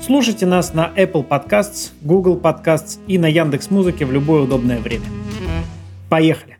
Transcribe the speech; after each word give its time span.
Слушайте 0.00 0.44
нас 0.44 0.74
на 0.74 0.92
Apple 0.96 1.26
Podcasts, 1.26 1.92
Google 2.02 2.38
Podcasts 2.38 2.98
и 3.06 3.18
на 3.18 3.26
Яндекс 3.26 3.70
Музыке 3.70 4.04
в 4.04 4.12
любое 4.12 4.42
удобное 4.42 4.78
время. 4.78 5.06
Поехали! 6.10 6.58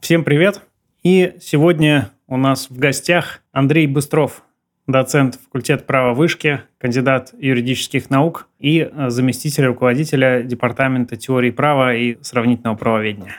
Всем 0.00 0.22
привет! 0.22 0.62
И 1.02 1.34
сегодня 1.40 2.12
у 2.26 2.36
нас 2.36 2.70
в 2.70 2.78
гостях 2.78 3.40
Андрей 3.52 3.86
Быстров, 3.86 4.42
доцент 4.86 5.36
факультета 5.36 5.84
права 5.84 6.14
вышки, 6.14 6.62
кандидат 6.78 7.34
юридических 7.38 8.10
наук 8.10 8.48
и 8.58 8.80
э, 8.80 9.10
заместитель 9.10 9.64
руководителя 9.66 10.42
Департамента 10.42 11.16
теории 11.16 11.50
права 11.50 11.94
и 11.94 12.16
сравнительного 12.22 12.76
правоведения. 12.76 13.36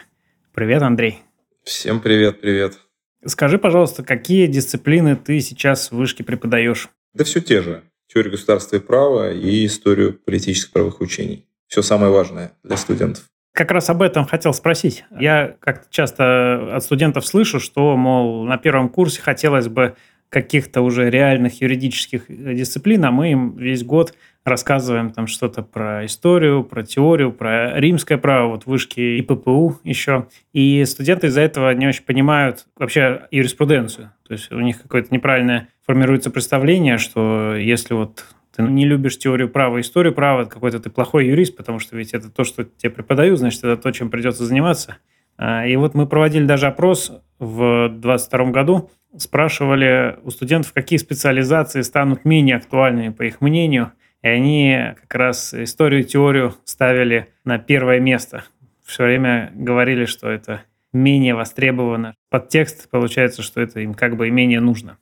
Привет, 0.53 0.81
Андрей. 0.81 1.19
Всем 1.63 2.01
привет, 2.01 2.41
привет. 2.41 2.79
Скажи, 3.25 3.57
пожалуйста, 3.57 4.03
какие 4.03 4.47
дисциплины 4.47 5.15
ты 5.15 5.39
сейчас 5.39 5.91
в 5.91 5.95
вышке 5.97 6.23
преподаешь? 6.23 6.89
Да 7.13 7.23
все 7.23 7.39
те 7.41 7.61
же 7.61 7.83
теорию 8.11 8.31
государства 8.31 8.77
и 8.77 8.79
права 8.79 9.31
и 9.31 9.65
историю 9.65 10.13
политических 10.13 10.71
правовых 10.71 10.99
учений. 10.99 11.45
Все 11.67 11.81
самое 11.81 12.11
важное 12.11 12.53
для 12.63 12.77
студентов. 12.77 13.23
Как 13.53 13.71
раз 13.71 13.89
об 13.89 14.01
этом 14.01 14.25
хотел 14.25 14.53
спросить. 14.53 15.05
Я 15.19 15.55
как-то 15.59 15.87
часто 15.89 16.75
от 16.75 16.83
студентов 16.83 17.25
слышу, 17.25 17.59
что, 17.59 17.95
мол, 17.95 18.45
на 18.45 18.57
первом 18.57 18.89
курсе 18.89 19.21
хотелось 19.21 19.67
бы 19.67 19.95
каких-то 20.29 20.81
уже 20.81 21.09
реальных 21.09 21.61
юридических 21.61 22.25
дисциплин, 22.27 23.03
а 23.05 23.11
мы 23.11 23.31
им 23.31 23.57
весь 23.57 23.83
год 23.83 24.13
рассказываем 24.45 25.11
там 25.11 25.27
что-то 25.27 25.63
про 25.63 26.05
историю, 26.05 26.63
про 26.63 26.83
теорию, 26.83 27.31
про 27.31 27.79
римское 27.79 28.17
право, 28.17 28.49
вот 28.49 28.65
вышки 28.65 28.99
и 28.99 29.21
ППУ 29.21 29.79
еще. 29.83 30.27
И 30.53 30.85
студенты 30.85 31.27
из-за 31.27 31.41
этого 31.41 31.73
не 31.73 31.87
очень 31.87 32.03
понимают 32.03 32.65
вообще 32.77 33.27
юриспруденцию. 33.31 34.11
То 34.29 34.33
есть 34.35 34.49
у 34.53 34.59
них 34.61 34.81
какое-то 34.81 35.13
неправильное 35.13 35.67
формируется 35.85 36.31
представление, 36.31 36.97
что 36.97 37.55
если 37.55 37.93
вот 37.93 38.23
ты 38.55 38.63
не 38.63 38.85
любишь 38.85 39.17
теорию 39.17 39.49
права, 39.49 39.81
историю 39.81 40.13
права, 40.13 40.45
какой-то 40.45 40.79
ты 40.79 40.89
плохой 40.89 41.27
юрист, 41.27 41.57
потому 41.57 41.79
что 41.79 41.97
ведь 41.97 42.13
это 42.13 42.29
то, 42.29 42.45
что 42.45 42.63
тебе 42.63 42.91
преподают, 42.91 43.39
значит, 43.39 43.65
это 43.65 43.75
то, 43.75 43.91
чем 43.91 44.09
придется 44.09 44.45
заниматься. 44.45 44.99
А, 45.37 45.65
и 45.65 45.75
вот 45.75 45.95
мы 45.95 46.07
проводили 46.07 46.45
даже 46.45 46.67
опрос 46.67 47.11
в 47.39 47.89
2022 47.89 48.45
году, 48.51 48.89
спрашивали 49.17 50.17
у 50.23 50.29
студентов, 50.29 50.71
какие 50.71 50.99
специализации 50.99 51.81
станут 51.81 52.23
менее 52.23 52.55
актуальными, 52.55 53.09
по 53.09 53.23
их 53.23 53.41
мнению– 53.41 53.91
и 54.21 54.27
они 54.27 54.77
как 55.01 55.15
раз 55.15 55.53
историю 55.53 56.01
и 56.01 56.05
теорию 56.05 56.55
ставили 56.65 57.29
на 57.45 57.57
первое 57.57 57.99
место. 57.99 58.43
Все 58.85 59.03
время 59.03 59.51
говорили, 59.53 60.05
что 60.05 60.29
это 60.29 60.63
менее 60.91 61.35
востребовано. 61.35 62.15
Подтекст 62.29 62.89
получается, 62.89 63.41
что 63.41 63.61
это 63.61 63.79
им 63.79 63.93
как 63.93 64.15
бы 64.15 64.27
и 64.27 64.31
менее 64.31 64.59
нужно. 64.59 64.97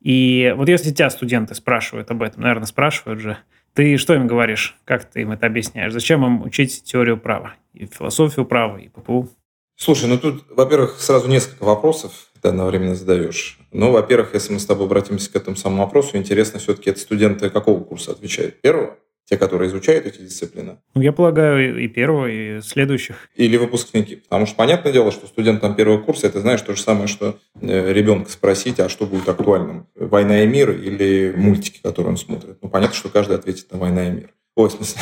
И 0.00 0.54
вот 0.56 0.68
если 0.68 0.92
тебя 0.92 1.10
студенты 1.10 1.54
спрашивают 1.54 2.10
об 2.10 2.22
этом, 2.22 2.42
наверное, 2.42 2.66
спрашивают 2.66 3.20
же, 3.20 3.38
ты 3.72 3.96
что 3.96 4.14
им 4.14 4.26
говоришь? 4.26 4.76
Как 4.84 5.04
ты 5.04 5.22
им 5.22 5.32
это 5.32 5.46
объясняешь? 5.46 5.92
Зачем 5.92 6.24
им 6.24 6.42
учить 6.42 6.82
теорию 6.84 7.18
права? 7.18 7.54
И 7.74 7.86
философию 7.86 8.46
права, 8.46 8.78
и 8.78 8.88
ППУ? 8.88 9.28
Слушай, 9.76 10.08
ну 10.08 10.18
тут, 10.18 10.44
во-первых, 10.48 11.00
сразу 11.00 11.28
несколько 11.28 11.64
вопросов 11.64 12.30
ты 12.40 12.48
одновременно 12.48 12.94
задаешь. 12.94 13.58
Ну, 13.72 13.90
во-первых, 13.90 14.32
если 14.32 14.54
мы 14.54 14.60
с 14.60 14.66
тобой 14.66 14.86
обратимся 14.86 15.30
к 15.30 15.36
этому 15.36 15.56
самому 15.56 15.82
вопросу, 15.82 16.16
интересно 16.16 16.58
все-таки, 16.58 16.90
это 16.90 17.00
студенты 17.00 17.50
какого 17.50 17.84
курса 17.84 18.12
отвечают? 18.12 18.60
Первого? 18.62 18.96
Те, 19.28 19.36
которые 19.36 19.68
изучают 19.68 20.06
эти 20.06 20.18
дисциплины? 20.18 20.78
Ну, 20.94 21.02
я 21.02 21.12
полагаю, 21.12 21.82
и 21.82 21.88
первого, 21.88 22.26
и 22.26 22.60
следующих. 22.60 23.16
Или 23.34 23.56
выпускники. 23.56 24.16
Потому 24.16 24.46
что 24.46 24.54
понятное 24.54 24.92
дело, 24.92 25.10
что 25.10 25.26
студент 25.26 25.60
там 25.60 25.74
первого 25.74 25.98
курса, 25.98 26.28
это 26.28 26.40
знаешь 26.40 26.62
то 26.62 26.76
же 26.76 26.80
самое, 26.80 27.08
что 27.08 27.36
э, 27.60 27.92
ребенка 27.92 28.30
спросить, 28.30 28.78
а 28.78 28.88
что 28.88 29.04
будет 29.04 29.28
актуальным? 29.28 29.88
Война 29.96 30.44
и 30.44 30.46
мир 30.46 30.70
или 30.70 31.34
мультики, 31.36 31.80
которые 31.82 32.12
он 32.12 32.16
смотрит? 32.16 32.58
Ну, 32.62 32.68
понятно, 32.68 32.94
что 32.94 33.08
каждый 33.08 33.36
ответит 33.36 33.72
на 33.72 33.78
война 33.78 34.06
и 34.06 34.10
мир. 34.12 34.30
Ой, 34.56 34.70
в 34.70 34.72
смысле, 34.72 35.00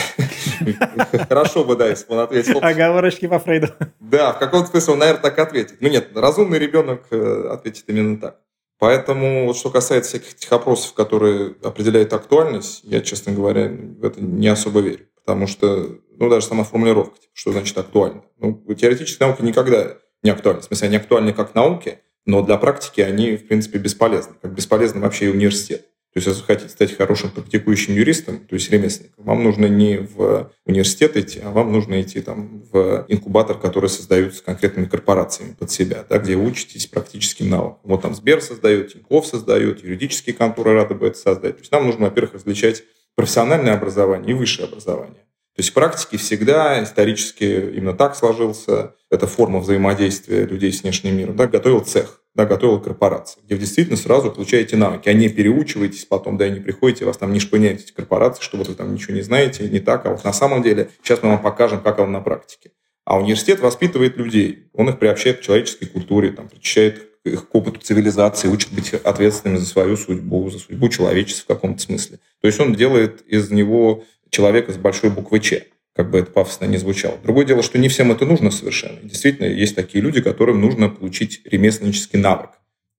хорошо 1.28 1.64
бы, 1.64 1.76
да, 1.76 1.86
если 1.86 2.08
бы 2.08 2.14
он 2.14 2.20
ответил. 2.20 2.58
Оговорочки 2.60 3.28
по 3.28 3.38
Фрейду. 3.38 3.68
Да, 4.00 4.32
в 4.32 4.40
каком-то 4.40 4.68
смысле 4.68 4.94
он, 4.94 4.98
наверное, 4.98 5.22
так 5.22 5.38
ответит. 5.38 5.76
Ну 5.80 5.88
нет, 5.88 6.08
разумный 6.16 6.58
ребенок 6.58 7.02
э, 7.12 7.48
ответит 7.52 7.84
именно 7.86 8.16
так. 8.16 8.40
Поэтому, 8.84 9.46
вот 9.46 9.56
что 9.56 9.70
касается 9.70 10.10
всяких 10.10 10.34
этих 10.34 10.52
опросов, 10.52 10.92
которые 10.92 11.54
определяют 11.62 12.12
актуальность, 12.12 12.80
я, 12.84 13.00
честно 13.00 13.32
говоря, 13.32 13.70
в 13.70 14.04
это 14.04 14.20
не 14.20 14.46
особо 14.46 14.80
верю. 14.80 15.06
Потому 15.24 15.46
что, 15.46 16.00
ну, 16.18 16.28
даже 16.28 16.44
сама 16.44 16.64
формулировка, 16.64 17.18
типа, 17.18 17.32
что 17.32 17.52
значит 17.52 17.78
актуально. 17.78 18.24
Ну, 18.36 18.62
теоретические 18.74 19.26
науки 19.26 19.40
никогда 19.40 19.96
не 20.22 20.28
актуальны. 20.28 20.60
В 20.60 20.64
смысле, 20.64 20.88
они 20.88 20.96
актуальны 20.98 21.32
как 21.32 21.54
науки, 21.54 22.00
но 22.26 22.42
для 22.42 22.58
практики 22.58 23.00
они, 23.00 23.38
в 23.38 23.48
принципе, 23.48 23.78
бесполезны. 23.78 24.34
Как 24.42 24.52
бесполезны 24.52 25.00
вообще 25.00 25.24
и 25.24 25.28
университет. 25.28 25.88
То 26.14 26.18
есть, 26.18 26.28
если 26.28 26.40
вы 26.42 26.46
хотите 26.46 26.68
стать 26.68 26.96
хорошим 26.96 27.30
практикующим 27.30 27.92
юристом, 27.92 28.38
то 28.38 28.54
есть 28.54 28.70
ремесленником, 28.70 29.24
вам 29.24 29.42
нужно 29.42 29.66
не 29.66 29.96
в 29.96 30.52
университет 30.64 31.16
идти, 31.16 31.40
а 31.42 31.50
вам 31.50 31.72
нужно 31.72 32.00
идти 32.00 32.20
там, 32.20 32.62
в 32.70 33.04
инкубатор, 33.08 33.58
который 33.58 33.90
создаются 33.90 34.44
конкретными 34.44 34.86
корпорациями 34.86 35.56
под 35.58 35.72
себя, 35.72 36.04
да, 36.08 36.18
где 36.18 36.36
учитесь 36.36 36.86
практическим 36.86 37.50
навыкам. 37.50 37.80
Вот 37.82 38.02
там 38.02 38.14
Сбер 38.14 38.40
создает, 38.40 38.92
Тинькофф 38.92 39.26
создает, 39.26 39.82
юридические 39.82 40.36
конторы 40.36 40.74
рады 40.74 40.94
бы 40.94 41.08
это 41.08 41.18
создать. 41.18 41.56
То 41.56 41.62
есть 41.62 41.72
нам 41.72 41.84
нужно, 41.84 42.04
во-первых, 42.04 42.34
различать 42.34 42.84
профессиональное 43.16 43.74
образование 43.74 44.30
и 44.30 44.34
высшее 44.34 44.68
образование. 44.68 45.24
То 45.56 45.60
есть 45.60 45.70
в 45.70 45.72
практике 45.72 46.16
всегда 46.16 46.80
исторически 46.80 47.42
именно 47.42 47.92
так 47.92 48.14
сложился. 48.14 48.94
эта 49.10 49.26
форма 49.26 49.58
взаимодействия 49.58 50.46
людей 50.46 50.72
с 50.72 50.82
внешним 50.82 51.16
миром. 51.16 51.34
Да, 51.34 51.48
готовил 51.48 51.80
цех 51.80 52.23
да, 52.34 52.46
готовила 52.46 52.78
корпорация, 52.78 53.42
где 53.44 53.54
вы 53.54 53.60
действительно 53.60 53.96
сразу 53.96 54.30
получаете 54.30 54.76
навыки, 54.76 55.08
а 55.08 55.12
не 55.12 55.28
переучиваетесь 55.28 56.04
потом, 56.04 56.36
да, 56.36 56.46
и 56.46 56.50
не 56.50 56.60
приходите, 56.60 57.04
вас 57.04 57.16
там 57.16 57.32
не 57.32 57.40
шпыняют 57.40 57.80
эти 57.80 57.92
корпорации, 57.92 58.42
что 58.42 58.56
вот 58.56 58.68
вы 58.68 58.74
там 58.74 58.92
ничего 58.92 59.14
не 59.14 59.22
знаете, 59.22 59.68
не 59.68 59.80
так, 59.80 60.06
а 60.06 60.10
вот 60.10 60.24
на 60.24 60.32
самом 60.32 60.62
деле 60.62 60.90
сейчас 61.02 61.22
мы 61.22 61.30
вам 61.30 61.42
покажем, 61.42 61.80
как 61.80 61.98
он 61.98 62.12
на 62.12 62.20
практике. 62.20 62.72
А 63.04 63.18
университет 63.18 63.60
воспитывает 63.60 64.16
людей, 64.16 64.66
он 64.72 64.88
их 64.88 64.98
приобщает 64.98 65.38
к 65.38 65.42
человеческой 65.42 65.86
культуре, 65.86 66.32
там, 66.32 66.48
причащает 66.48 67.08
их 67.24 67.48
к 67.48 67.54
опыту 67.54 67.80
цивилизации, 67.80 68.48
учит 68.48 68.72
быть 68.72 68.92
ответственными 68.92 69.58
за 69.58 69.66
свою 69.66 69.96
судьбу, 69.96 70.50
за 70.50 70.58
судьбу 70.58 70.88
человечества 70.88 71.54
в 71.54 71.56
каком-то 71.56 71.80
смысле. 71.80 72.18
То 72.40 72.46
есть 72.48 72.60
он 72.60 72.74
делает 72.74 73.22
из 73.26 73.50
него 73.50 74.04
человека 74.30 74.72
с 74.72 74.76
большой 74.76 75.10
буквы 75.10 75.40
«Ч» 75.40 75.66
как 75.94 76.10
бы 76.10 76.18
это 76.18 76.30
пафосно 76.30 76.64
не 76.66 76.76
звучало. 76.76 77.18
Другое 77.22 77.46
дело, 77.46 77.62
что 77.62 77.78
не 77.78 77.88
всем 77.88 78.10
это 78.10 78.26
нужно 78.26 78.50
совершенно. 78.50 78.98
Действительно, 79.02 79.46
есть 79.46 79.76
такие 79.76 80.02
люди, 80.02 80.20
которым 80.20 80.60
нужно 80.60 80.88
получить 80.88 81.42
ремесленнический 81.44 82.18
навык. 82.18 82.50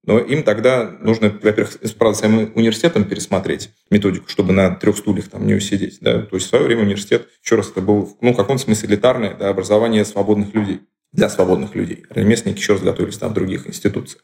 Но 0.05 0.19
им 0.19 0.43
тогда 0.43 0.89
нужно, 1.01 1.29
во-первых, 1.29 1.77
правда, 1.97 2.17
своим 2.17 2.51
университетом 2.53 3.05
пересмотреть 3.05 3.71
методику, 3.89 4.29
чтобы 4.29 4.53
на 4.53 4.69
трех 4.75 4.97
стульях 4.97 5.29
там 5.29 5.47
не 5.47 5.55
усидеть. 5.55 5.97
Да? 5.99 6.21
То 6.21 6.35
есть 6.35 6.45
в 6.45 6.49
свое 6.49 6.65
время 6.65 6.83
университет, 6.83 7.27
еще 7.43 7.55
раз, 7.55 7.71
это 7.71 7.81
был 7.81 8.15
ну, 8.21 8.33
в 8.33 8.35
каком-то 8.35 8.63
смысле 8.63 8.89
элитарное 8.89 9.33
да, 9.33 9.49
образование 9.49 10.05
свободных 10.05 10.53
людей, 10.53 10.81
для 11.11 11.27
свободных 11.27 11.73
людей. 11.75 12.05
Ремесленники 12.11 12.59
еще 12.59 12.73
раз 12.73 12.83
готовились 12.83 13.17
там 13.17 13.31
в 13.31 13.33
других 13.33 13.67
институциях. 13.67 14.23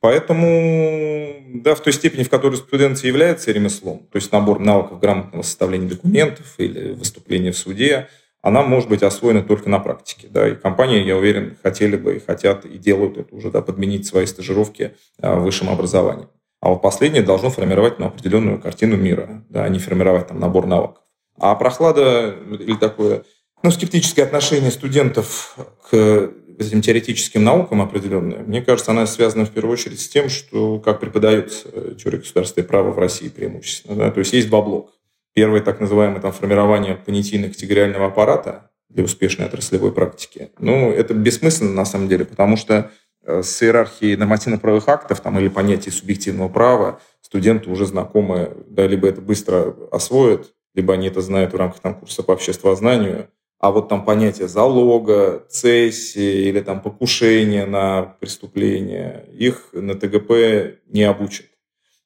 Поэтому, 0.00 1.60
да, 1.62 1.74
в 1.74 1.80
той 1.80 1.92
степени, 1.92 2.22
в 2.22 2.30
которой 2.30 2.56
студент 2.56 2.98
является 3.04 3.52
ремеслом, 3.52 3.98
то 4.10 4.16
есть 4.16 4.32
набор 4.32 4.58
навыков 4.58 4.98
грамотного 4.98 5.42
составления 5.42 5.88
документов 5.88 6.54
или 6.56 6.92
выступления 6.92 7.52
в 7.52 7.58
суде, 7.58 8.08
она 8.42 8.62
может 8.62 8.88
быть 8.88 9.02
освоена 9.02 9.42
только 9.42 9.68
на 9.68 9.78
практике. 9.78 10.28
Да, 10.30 10.48
и 10.48 10.54
компании, 10.54 11.04
я 11.04 11.16
уверен, 11.16 11.58
хотели 11.62 11.96
бы 11.96 12.16
и 12.16 12.20
хотят 12.20 12.64
и 12.64 12.78
делают 12.78 13.18
это 13.18 13.34
уже, 13.34 13.50
да, 13.50 13.60
подменить 13.60 14.06
свои 14.06 14.24
стажировки 14.24 14.94
а, 15.20 15.36
высшим 15.38 15.68
образованием. 15.68 16.30
А 16.62 16.70
вот 16.70 16.80
последнее 16.80 17.22
должно 17.22 17.50
формировать 17.50 17.98
ну, 17.98 18.06
определенную 18.06 18.58
картину 18.58 18.96
мира, 18.96 19.44
да, 19.50 19.64
а 19.64 19.68
не 19.68 19.78
формировать 19.78 20.28
там 20.28 20.40
набор 20.40 20.66
навыков. 20.66 21.02
А 21.38 21.54
прохлада 21.54 22.34
или 22.58 22.76
такое 22.76 23.24
ну, 23.62 23.70
скептическое 23.70 24.24
отношение 24.24 24.70
студентов 24.70 25.56
к 25.90 26.32
этим 26.68 26.82
теоретическим 26.82 27.44
наукам 27.44 27.80
определенная, 27.82 28.42
мне 28.42 28.62
кажется, 28.62 28.90
она 28.90 29.06
связана 29.06 29.44
в 29.44 29.50
первую 29.50 29.72
очередь 29.72 30.00
с 30.00 30.08
тем, 30.08 30.28
что 30.28 30.78
как 30.78 31.00
преподается 31.00 31.94
теория 31.94 32.18
государства 32.18 32.60
и 32.60 32.64
права 32.64 32.90
в 32.90 32.98
России 32.98 33.28
преимущественно. 33.28 33.96
Да? 33.96 34.10
То 34.10 34.20
есть 34.20 34.32
есть 34.32 34.48
два 34.48 34.62
блока. 34.62 34.92
Первый 35.32 35.60
так 35.60 35.80
называемый 35.80 36.20
там, 36.20 36.32
формирование 36.32 36.96
понятийно-категориального 36.96 38.06
аппарата 38.06 38.70
для 38.88 39.04
успешной 39.04 39.46
отраслевой 39.46 39.92
практики. 39.92 40.50
Ну, 40.58 40.90
это 40.90 41.14
бессмысленно 41.14 41.72
на 41.72 41.84
самом 41.84 42.08
деле, 42.08 42.24
потому 42.24 42.56
что 42.56 42.90
э, 43.24 43.42
с 43.42 43.62
иерархией 43.62 44.16
нормативно-правовых 44.16 44.88
актов 44.88 45.20
там, 45.20 45.38
или 45.38 45.48
понятий 45.48 45.90
субъективного 45.90 46.48
права 46.48 47.00
студенты 47.20 47.70
уже 47.70 47.86
знакомы, 47.86 48.56
да, 48.66 48.86
либо 48.88 49.08
это 49.08 49.20
быстро 49.20 49.76
освоят, 49.92 50.52
либо 50.74 50.94
они 50.94 51.06
это 51.06 51.20
знают 51.20 51.52
в 51.52 51.56
рамках 51.56 51.80
там, 51.80 51.94
курса 51.94 52.24
по 52.24 52.32
обществознанию, 52.32 53.28
а 53.60 53.70
вот 53.70 53.90
там 53.90 54.04
понятие 54.06 54.48
залога, 54.48 55.44
цессии 55.48 56.48
или 56.48 56.60
там 56.60 56.80
покушения 56.80 57.66
на 57.66 58.16
преступление, 58.18 59.28
их 59.32 59.68
на 59.72 59.94
ТГП 59.94 60.80
не 60.86 61.02
обучат. 61.02 61.46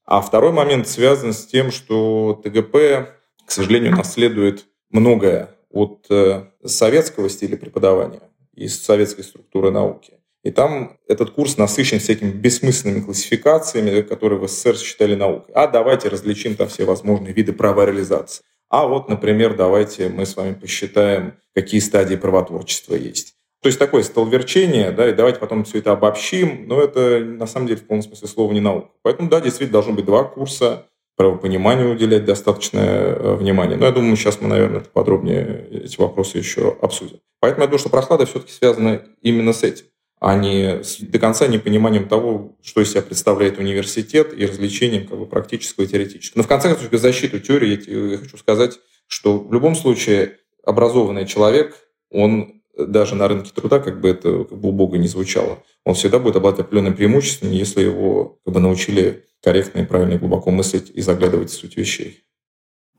А 0.05 0.21
второй 0.21 0.53
момент 0.53 0.89
связан 0.89 1.33
с 1.33 1.47
тем, 1.47 1.71
что 1.71 2.41
ТГП, 2.45 3.09
к 3.47 3.51
сожалению, 3.51 3.97
наследует 3.97 4.67
многое 4.91 5.51
от 5.71 6.07
э, 6.11 6.45
советского 6.65 7.31
стиля 7.31 7.57
преподавания 7.57 8.23
из 8.55 8.83
советской 8.83 9.23
структуры 9.23 9.71
науки. 9.71 10.15
И 10.43 10.51
там 10.51 10.99
этот 11.09 11.31
курс 11.31 11.57
насыщен 11.57 12.01
всякими 12.01 12.31
бессмысленными 12.31 13.01
классификациями, 13.01 14.03
которые 14.03 14.39
в 14.39 14.49
СССР 14.49 14.77
считали 14.77 15.15
наукой. 15.15 15.55
А 15.55 15.69
давайте 15.69 16.09
различим 16.09 16.55
там 16.55 16.69
все 16.69 16.85
возможные 16.85 17.33
виды 17.33 17.53
права 17.55 17.87
реализации. 17.87 18.45
А 18.75 18.89
вот, 18.89 19.09
например, 19.09 19.55
давайте 19.55 20.09
мы 20.09 20.27
с 20.27 20.35
вами 20.35 20.53
посчитаем, 20.53 21.35
какие 21.55 21.79
стадии 21.79 22.17
правотворчества 22.17 22.97
есть. 22.97 23.35
То 23.63 23.69
есть 23.69 23.79
такое 23.79 24.03
столверчение, 24.03 24.91
да, 24.91 25.09
и 25.09 25.13
давайте 25.13 25.39
потом 25.39 25.63
все 25.63 25.79
это 25.79 25.93
обобщим, 25.93 26.67
но 26.67 26.81
это 26.81 27.21
на 27.21 27.47
самом 27.47 27.69
деле 27.69 27.79
в 27.79 27.87
полном 27.87 28.03
смысле 28.03 28.27
слова 28.27 28.53
не 28.53 28.59
наука. 28.59 28.89
Поэтому, 29.03 29.31
да, 29.31 29.41
действительно 29.41 29.75
должно 29.75 29.93
быть 29.93 30.05
два 30.05 30.25
курса, 30.25 30.89
правопониманию 31.17 31.93
уделять 31.93 32.25
достаточное 32.25 33.15
э, 33.15 33.37
внимание. 33.37 33.77
Но 33.77 33.87
я 33.87 33.93
думаю, 33.93 34.17
сейчас 34.17 34.41
мы, 34.41 34.49
наверное, 34.49 34.81
подробнее 34.81 35.69
эти 35.71 36.01
вопросы 36.01 36.39
еще 36.39 36.77
обсудим. 36.83 37.21
Поэтому 37.39 37.63
я 37.63 37.69
думаю, 37.69 37.79
что 37.79 37.91
прохлада 37.91 38.27
все-таки 38.27 38.51
связана 38.51 39.03
именно 39.23 39.53
с 39.53 39.63
этим 39.63 39.87
а 40.25 40.37
не 40.37 40.83
с 40.83 41.01
до 41.01 41.19
конца 41.19 41.47
непониманием 41.49 42.09
того, 42.09 42.57
что 42.63 42.81
из 42.81 42.91
себя 42.91 43.03
представляет 43.03 43.59
университет 43.59 44.33
и 44.35 44.47
развлечением 44.47 45.07
как 45.07 45.19
бы, 45.19 45.27
практического 45.27 45.85
и 45.85 45.87
теоретического. 45.87 46.39
Но 46.39 46.45
в 46.45 46.49
конце 46.49 46.71
концов, 46.71 46.89
без 46.89 47.03
защиты 47.03 47.41
теории 47.41 48.13
я 48.13 48.17
хочу 48.17 48.39
сказать, 48.39 48.79
что 49.07 49.39
в 49.39 49.53
любом 49.53 49.75
случае 49.75 50.39
образованный 50.65 51.27
человек, 51.27 51.77
он 52.11 52.63
даже 52.75 53.17
на 53.17 53.29
рынке 53.29 53.51
труда, 53.55 53.81
как 53.81 54.01
бы 54.01 54.09
это 54.09 54.45
как 54.45 54.59
бы 54.59 54.71
убого 54.71 54.97
не 54.97 55.09
звучало, 55.09 55.63
он 55.85 55.93
всегда 55.93 56.19
будет 56.19 56.37
обладать 56.37 56.61
определенным 56.61 56.97
преимуществом, 56.97 57.51
если 57.51 57.83
его 57.83 58.39
как 58.47 58.55
бы 58.55 58.61
научили 58.61 59.27
корректно 59.43 59.81
и 59.81 59.85
правильно 59.85 60.15
и 60.15 60.19
глубоко 60.19 60.51
мыслить 60.51 60.91
и 60.95 61.03
заглядывать 61.03 61.51
в 61.51 61.55
суть 61.55 61.77
вещей. 61.77 62.25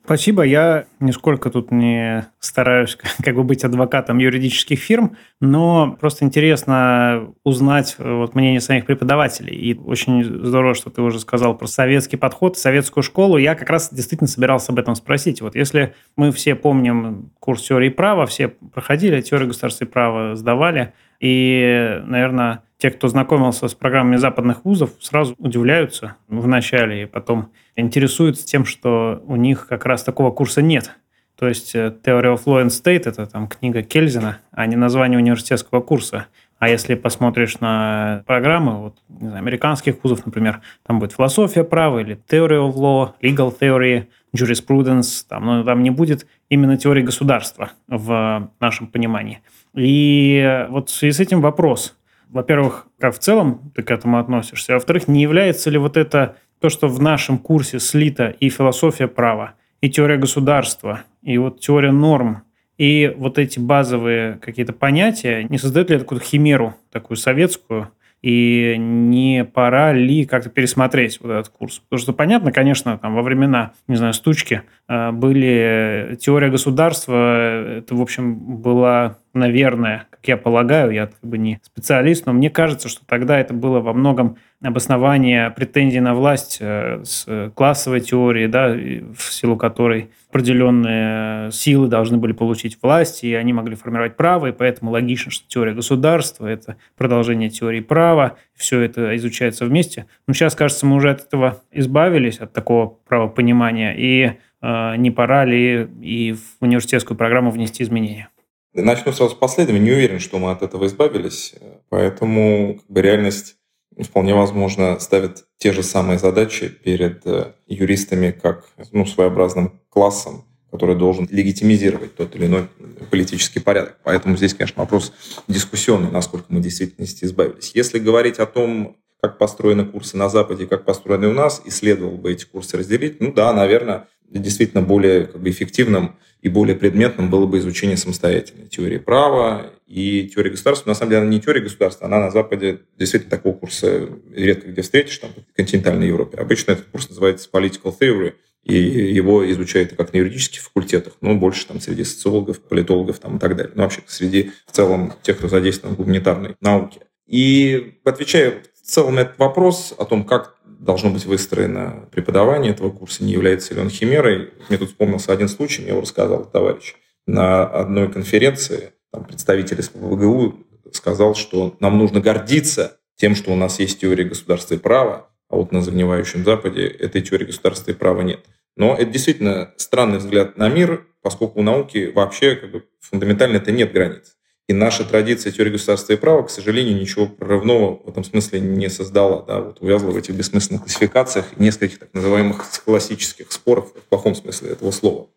Спасибо. 0.06 0.44
Я 0.44 0.86
нисколько 1.00 1.50
тут 1.50 1.72
не 1.72 2.28
стараюсь 2.40 2.96
как 3.24 3.36
бы 3.36 3.44
быть 3.44 3.64
адвокатом 3.64 4.20
юридических 4.20 4.78
фирм, 4.78 5.18
но 5.42 5.98
просто 6.00 6.26
интересно 6.26 7.34
узнать 7.44 7.96
э, 7.98 8.14
вот 8.14 8.36
мнение 8.36 8.62
самих 8.62 8.86
преподавателей. 8.86 9.56
И 9.56 9.74
очень 9.74 10.24
здорово, 10.24 10.76
что 10.76 10.92
ты 10.92 11.02
уже 11.02 11.20
сказал 11.20 11.58
про 11.58 11.66
советский 11.66 12.18
подход, 12.18 12.56
советскую 12.56 13.04
школу. 13.04 13.38
Я 13.38 13.56
как 13.56 13.72
раз 13.72 13.92
действительно 13.92 14.28
собирался 14.28 14.74
об 14.74 14.78
этом 14.78 14.94
спросить. 14.94 15.42
Вот 15.42 15.56
если 15.56 15.96
мы 16.16 16.32
все 16.32 16.54
помним 16.54 17.32
курс 17.40 17.64
теории 17.64 17.90
права, 17.90 18.28
все 18.28 18.50
проходили, 18.50 19.22
теорию 19.22 19.48
государства 19.48 19.86
и 19.86 19.88
права 19.88 20.36
сдавали, 20.36 20.94
и, 21.20 22.02
наверное, 22.06 22.64
те, 22.78 22.92
кто 22.92 23.08
знакомился 23.08 23.68
с 23.68 23.74
программами 23.74 24.18
западных 24.18 24.66
вузов, 24.66 24.92
сразу 25.00 25.36
удивляются 25.38 26.18
в 26.28 26.48
начале 26.48 27.04
и 27.04 27.06
потом 27.06 27.52
интересуются 27.76 28.46
тем, 28.46 28.66
что 28.66 29.24
у 29.26 29.36
них 29.36 29.68
как 29.68 29.86
раз 29.86 30.04
такого 30.04 30.32
курса 30.32 30.62
нет. 30.62 30.92
То 31.38 31.48
есть 31.48 31.76
э, 31.76 31.94
Theory 32.04 32.34
of 32.34 32.46
Law 32.46 32.64
and 32.64 32.68
State– 32.68 33.04
это 33.06 33.26
там 33.26 33.48
книга 33.48 33.82
Кельзина, 33.82 34.40
а 34.52 34.66
не 34.68 34.76
название 34.76 35.20
университетского 35.20 35.82
курса. 35.82 36.28
А 36.60 36.70
если 36.70 36.96
посмотришь 36.96 37.60
на 37.60 38.24
программы 38.26 38.82
вот, 38.82 38.98
не 39.10 39.28
знаю, 39.28 39.40
американских 39.40 40.02
вузов, 40.02 40.26
например, 40.26 40.62
там 40.86 41.00
будет 41.00 41.12
философия 41.12 41.66
права 41.66 42.00
или 42.00 42.18
Theory 42.30 42.70
of 42.70 42.76
Law, 42.76 43.12
Legal 43.22 43.54
Theory, 43.60 44.08
Jurisprudence, 44.36 45.26
там, 45.28 45.46
но 45.46 45.64
там 45.64 45.84
не 45.84 45.90
будет 45.90 46.26
именно 46.50 46.78
теории 46.78 47.02
государства 47.02 47.72
в 47.88 48.50
нашем 48.62 48.88
понимании. 48.88 49.42
И 49.76 50.66
вот 50.70 50.90
в 50.90 50.94
связи 50.94 51.12
с 51.14 51.20
этим 51.20 51.42
вопрос– 51.42 51.98
во-первых, 52.30 52.88
как 53.00 53.16
в 53.16 53.20
целом 53.20 53.72
ты 53.76 53.82
к 53.82 53.92
этому 53.92 54.20
относишься, 54.20 54.74
а 54.74 54.76
во-вторых, 54.76 55.08
не 55.08 55.22
является 55.22 55.70
ли 55.70 55.78
вот 55.78 55.96
это 55.96 56.36
то, 56.60 56.70
что 56.70 56.90
в 56.90 57.02
нашем 57.02 57.38
курсе 57.38 57.80
слито 57.80 58.28
и 58.28 58.50
философия 58.50 59.08
права, 59.08 59.54
и 59.80 59.90
теория 59.90 60.18
государства, 60.18 61.04
и 61.22 61.38
вот 61.38 61.62
теория 61.62 61.92
норм, 61.92 62.44
и 62.78 63.14
вот 63.16 63.38
эти 63.38 63.60
базовые 63.60 64.38
какие-то 64.42 64.74
понятия, 64.74 65.46
не 65.50 65.58
создают 65.58 65.90
ли 65.90 65.96
это 65.96 66.04
какую-то 66.04 66.26
химеру 66.26 66.76
такую 66.92 67.16
советскую, 67.16 67.90
и 68.26 68.76
не 68.80 69.46
пора 69.46 69.94
ли 69.94 70.26
как-то 70.26 70.50
пересмотреть 70.50 71.20
вот 71.22 71.30
этот 71.30 71.50
курс? 71.50 71.78
Потому 71.78 72.00
что 72.02 72.12
понятно, 72.12 72.52
конечно, 72.52 72.98
там 72.98 73.14
во 73.14 73.22
времена, 73.22 73.74
не 73.88 73.98
знаю, 73.98 74.14
стучки 74.14 74.64
э, 74.90 75.12
были 75.12 76.18
теория 76.20 76.50
государства, 76.50 77.78
это, 77.78 77.94
в 77.94 78.02
общем, 78.02 78.34
была, 78.36 79.20
наверное, 79.36 80.08
как 80.10 80.28
я 80.28 80.38
полагаю, 80.38 80.90
я 80.90 81.06
как 81.06 81.20
бы 81.22 81.38
не 81.38 81.60
специалист, 81.62 82.26
но 82.26 82.34
мне 82.34 82.50
кажется, 82.50 82.90
что 82.90 83.06
тогда 83.06 83.40
это 83.40 83.54
было 83.54 83.80
во 83.80 83.94
многом 83.94 84.38
обоснование 84.68 85.52
претензий 85.52 86.00
на 86.00 86.14
власть 86.14 86.58
э, 86.60 87.04
с 87.04 87.52
классовой 87.56 88.02
теорией, 88.02 88.48
да, 88.48 88.70
в 88.70 89.34
силу 89.34 89.58
которой 89.58 90.10
определенные 90.30 91.52
силы 91.52 91.88
должны 91.88 92.18
были 92.18 92.34
получить 92.34 92.78
власть, 92.82 93.24
и 93.24 93.34
они 93.34 93.54
могли 93.54 93.76
формировать 93.76 94.18
право, 94.18 94.48
и 94.48 94.52
поэтому 94.52 94.92
логично, 94.92 95.32
что 95.32 95.48
теория 95.48 95.74
государства– 95.74 96.46
это 96.48 96.76
продолжение 96.98 97.50
теории 97.50 97.80
права, 97.80 98.38
все 98.54 98.82
это 98.82 99.16
изучается 99.16 99.66
вместе. 99.66 100.08
Но 100.28 100.34
сейчас, 100.34 100.56
кажется, 100.56 100.86
мы 100.86 100.98
уже 100.98 101.12
от 101.12 101.22
этого 101.22 101.62
избавились, 101.72 102.40
от 102.40 102.52
такого 102.52 102.98
правопонимания, 103.08 103.94
и 103.94 104.34
э, 104.62 104.96
не 104.98 105.12
пора 105.12 105.46
ли 105.46 105.88
и 106.02 106.34
в 106.34 106.62
университетскую 106.62 107.18
программу 107.18 107.52
внести 107.52 107.84
изменения? 107.84 108.30
Начну 108.74 109.14
сразу 109.14 109.36
с 109.36 109.38
последнего. 109.38 109.78
Не 109.78 109.92
уверен, 109.92 110.20
что 110.20 110.38
мы 110.38 110.52
от 110.52 110.62
этого 110.62 110.86
избавились, 110.88 111.56
поэтому 111.88 112.76
как 112.76 112.90
бы, 112.90 113.02
реальность 113.02 113.56
вполне 114.04 114.34
возможно, 114.34 115.00
ставят 115.00 115.46
те 115.58 115.72
же 115.72 115.84
самые 115.84 116.20
задачи 116.20 116.68
перед 116.68 117.26
э, 117.26 117.54
юристами, 117.68 118.32
как 118.32 118.66
ну, 118.92 119.06
своеобразным 119.06 119.80
классом, 119.90 120.46
который 120.72 120.96
должен 120.96 121.28
легитимизировать 121.32 122.16
тот 122.16 122.36
или 122.36 122.48
иной 122.48 122.68
политический 123.10 123.60
порядок. 123.60 123.98
Поэтому 124.04 124.36
здесь, 124.36 124.54
конечно, 124.54 124.82
вопрос 124.82 125.14
дискуссионный, 125.48 126.12
насколько 126.12 126.46
мы 126.50 126.60
в 126.60 126.64
действительности 126.64 127.26
избавились. 127.26 127.72
Если 127.74 128.00
говорить 128.00 128.40
о 128.40 128.46
том, 128.46 128.98
как 129.22 129.38
построены 129.38 129.86
курсы 129.86 130.18
на 130.18 130.30
Западе, 130.30 130.68
как 130.68 130.86
построены 130.86 131.28
у 131.28 131.34
нас, 131.34 131.62
и 131.66 131.72
следовало 131.72 132.18
бы 132.18 132.32
эти 132.32 132.46
курсы 132.46 132.78
разделить, 132.78 133.22
ну 133.22 133.32
да, 133.32 133.54
наверное, 133.54 134.08
действительно 134.30 134.82
более 134.82 135.26
как 135.26 135.42
бы, 135.42 135.50
эффективным 135.50 136.16
и 136.42 136.50
более 136.50 136.76
предметным 136.76 137.30
было 137.30 137.46
бы 137.46 137.58
изучение 137.58 137.98
самостоятельной 137.98 138.68
теории 138.68 138.98
права 138.98 139.72
и 139.88 140.30
теории 140.34 140.52
государства. 140.52 140.90
На 140.90 140.96
самом 140.96 141.12
деле, 141.12 141.22
она 141.22 141.32
не 141.32 141.42
теория 141.42 141.62
государства, 141.62 142.06
она 142.06 142.20
на 142.20 142.32
Западе 142.32 142.82
действительно 142.98 143.32
такого 143.32 143.54
курса 143.54 144.10
редко 144.34 144.72
где 144.72 144.82
встретишь, 144.82 145.18
там, 145.18 145.32
в 145.32 145.56
континентальной 145.56 146.08
Европе. 146.08 146.38
Обычно 146.38 146.72
этот 146.72 146.86
курс 146.86 147.10
называется 147.10 147.50
political 147.52 147.96
theory, 148.00 148.34
и 148.64 148.76
его 148.76 149.50
изучают 149.52 149.94
как 149.96 150.12
на 150.12 150.18
юридических 150.18 150.62
факультетах, 150.62 151.14
но 151.22 151.36
больше 151.36 151.68
там 151.68 151.80
среди 151.80 152.04
социологов, 152.04 152.60
политологов 152.62 153.20
там, 153.20 153.38
и 153.38 153.40
так 153.40 153.56
далее. 153.56 153.72
Ну, 153.76 153.84
вообще 153.84 154.02
среди 154.08 154.52
в 154.66 154.72
целом 154.72 155.14
тех, 155.22 155.38
кто 155.38 155.48
задействован 155.48 155.96
в 155.96 155.98
гуманитарной 155.98 156.56
науке. 156.62 157.02
И 157.28 158.00
отвечая 158.04 158.64
в 158.74 158.88
целом 158.88 159.16
на 159.16 159.22
этот 159.22 159.38
вопрос 159.38 159.94
о 159.98 160.06
том, 160.06 160.26
как 160.26 160.58
должно 160.80 161.10
быть 161.10 161.26
выстроено 161.26 162.08
преподавание 162.12 162.72
этого 162.72 162.90
курса, 162.90 163.24
не 163.24 163.34
является 163.34 163.74
ли 163.74 163.82
он 163.82 163.90
химерой. 163.90 164.52
Мне 164.70 164.78
тут 164.78 164.90
вспомнился 164.90 165.34
один 165.34 165.48
случай, 165.48 165.82
мне 165.82 165.92
его 165.92 166.02
рассказал 166.02 166.46
товарищ. 166.46 166.96
На 167.28 167.64
одной 167.64 168.12
конференции 168.12 168.94
там, 169.12 169.26
представитель 169.26 169.82
СПБГУ 169.82 170.56
сказал, 170.92 171.36
что 171.36 171.76
нам 171.80 171.98
нужно 171.98 172.22
гордиться 172.22 172.98
тем, 173.16 173.36
что 173.36 173.52
у 173.52 173.56
нас 173.56 173.80
есть 173.80 174.00
теория 174.00 174.26
государства 174.26 174.76
и 174.76 174.78
права, 174.78 175.30
а 175.50 175.56
вот 175.56 175.72
на 175.72 175.82
загнивающем 175.82 176.44
Западе 176.44 176.86
этой 176.88 177.22
теории 177.22 177.46
государства 177.46 177.92
и 177.92 177.94
права 177.94 178.22
нет. 178.22 178.42
Но 178.76 178.94
это 178.94 179.06
действительно 179.06 179.74
странный 179.78 180.18
взгляд 180.18 180.58
на 180.58 180.70
мир, 180.70 181.08
поскольку 181.22 181.60
у 181.60 181.64
науки 181.64 182.12
вообще 182.14 182.56
как 182.56 182.72
бы, 182.72 182.84
фундаментально 183.00 183.58
это 183.58 183.72
нет 183.72 183.94
границ. 183.94 184.36
И 184.68 184.74
наша 184.74 185.04
традиция 185.04 185.52
теории 185.52 185.72
государства 185.72 186.14
и 186.14 186.16
права, 186.16 186.42
к 186.44 186.50
сожалению, 186.50 187.00
ничего 187.00 187.28
прорывного 187.28 188.02
в 188.04 188.10
этом 188.10 188.24
смысле 188.24 188.60
не 188.60 188.90
создала. 188.90 189.44
Да, 189.44 189.62
вот 189.62 189.78
увязла 189.80 190.10
в 190.10 190.18
этих 190.18 190.34
бессмысленных 190.34 190.84
классификациях 190.84 191.46
и 191.56 191.64
нескольких 191.64 192.00
так 192.00 192.14
называемых 192.14 192.66
классических 192.84 193.52
споров, 193.52 193.94
в 193.94 194.10
плохом 194.10 194.34
смысле 194.34 194.72
этого 194.72 194.90
слова. 194.90 195.28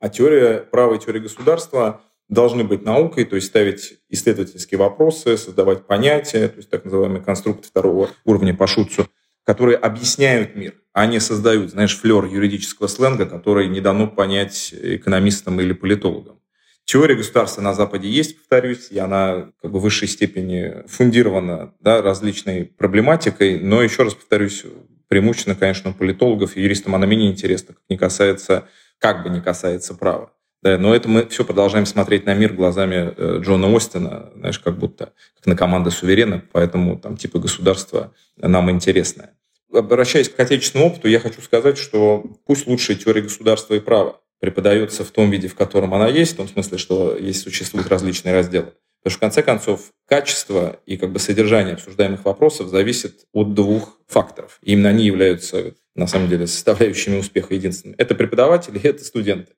А 0.00 0.08
теория 0.08 0.58
права 0.58 0.96
и 0.96 0.98
теория 0.98 1.20
государства 1.20 2.00
должны 2.28 2.64
быть 2.64 2.84
наукой, 2.84 3.24
то 3.24 3.36
есть 3.36 3.48
ставить 3.48 4.00
исследовательские 4.08 4.78
вопросы, 4.78 5.36
создавать 5.36 5.86
понятия, 5.86 6.48
то 6.48 6.56
есть 6.56 6.68
так 6.68 6.84
называемый 6.84 7.22
конструкт 7.22 7.64
второго 7.64 8.10
уровня 8.24 8.52
по 8.52 8.66
Шутцу, 8.66 9.06
которые 9.44 9.76
объясняют 9.76 10.56
мир, 10.56 10.74
а 10.92 11.06
не 11.06 11.20
создают, 11.20 11.70
знаешь, 11.70 11.96
флер 11.96 12.24
юридического 12.24 12.88
сленга, 12.88 13.26
который 13.26 13.68
не 13.68 13.80
дано 13.80 14.08
понять 14.08 14.74
экономистам 14.74 15.60
или 15.60 15.72
политологам. 15.72 16.41
Теория 16.84 17.14
государства 17.14 17.62
на 17.62 17.74
Западе 17.74 18.08
есть, 18.08 18.36
повторюсь, 18.38 18.88
и 18.90 18.98
она 18.98 19.52
как 19.62 19.70
бы 19.70 19.78
в 19.78 19.82
высшей 19.82 20.08
степени 20.08 20.86
фундирована 20.88 21.74
да, 21.80 22.02
различной 22.02 22.64
проблематикой, 22.64 23.60
но 23.60 23.82
еще 23.82 24.02
раз 24.02 24.14
повторюсь, 24.14 24.64
преимущественно, 25.08 25.54
конечно, 25.54 25.90
у 25.90 25.94
политологов 25.94 26.56
и 26.56 26.62
юристам 26.62 26.94
она 26.94 27.06
менее 27.06 27.30
интересна, 27.30 27.74
как 27.74 27.82
не 27.88 27.96
касается, 27.96 28.68
как 28.98 29.22
бы 29.22 29.30
не 29.30 29.40
касается 29.40 29.94
права. 29.94 30.32
Да, 30.62 30.78
но 30.78 30.94
это 30.94 31.08
мы 31.08 31.26
все 31.26 31.44
продолжаем 31.44 31.86
смотреть 31.86 32.24
на 32.24 32.34
мир 32.34 32.52
глазами 32.52 33.12
э, 33.16 33.40
Джона 33.40 33.74
Остина, 33.74 34.30
знаешь, 34.36 34.60
как 34.60 34.78
будто 34.78 35.12
как 35.36 35.46
на 35.46 35.56
команды 35.56 35.90
суверена, 35.90 36.42
поэтому 36.52 36.98
там 36.98 37.16
типа 37.16 37.40
государства 37.40 38.14
нам 38.36 38.70
интересное. 38.70 39.34
Обращаясь 39.72 40.28
к 40.28 40.38
отечественному 40.38 40.92
опыту, 40.92 41.08
я 41.08 41.18
хочу 41.18 41.40
сказать, 41.40 41.78
что 41.78 42.24
пусть 42.46 42.66
лучшая 42.66 42.96
теория 42.96 43.22
государства 43.22 43.74
и 43.74 43.80
права 43.80 44.20
преподается 44.42 45.04
в 45.04 45.12
том 45.12 45.30
виде, 45.30 45.46
в 45.46 45.54
котором 45.54 45.94
она 45.94 46.08
есть, 46.08 46.32
в 46.32 46.36
том 46.36 46.48
смысле, 46.48 46.76
что 46.76 47.16
есть 47.16 47.42
существуют 47.42 47.86
различные 47.86 48.34
разделы. 48.34 48.72
Потому 48.98 49.12
что, 49.12 49.18
в 49.18 49.20
конце 49.20 49.42
концов, 49.44 49.92
качество 50.08 50.80
и 50.84 50.96
как 50.96 51.12
бы 51.12 51.20
содержание 51.20 51.74
обсуждаемых 51.74 52.24
вопросов 52.24 52.68
зависит 52.68 53.24
от 53.32 53.54
двух 53.54 54.00
факторов. 54.08 54.58
И 54.60 54.72
именно 54.72 54.88
они 54.88 55.04
являются, 55.04 55.74
на 55.94 56.08
самом 56.08 56.28
деле, 56.28 56.48
составляющими 56.48 57.18
успеха 57.18 57.54
единственными. 57.54 57.94
Это 57.98 58.16
преподаватели 58.16 58.80
и 58.80 58.86
это 58.88 59.04
студенты. 59.04 59.52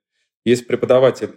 Если 0.44 0.64
преподаватель 0.64 1.30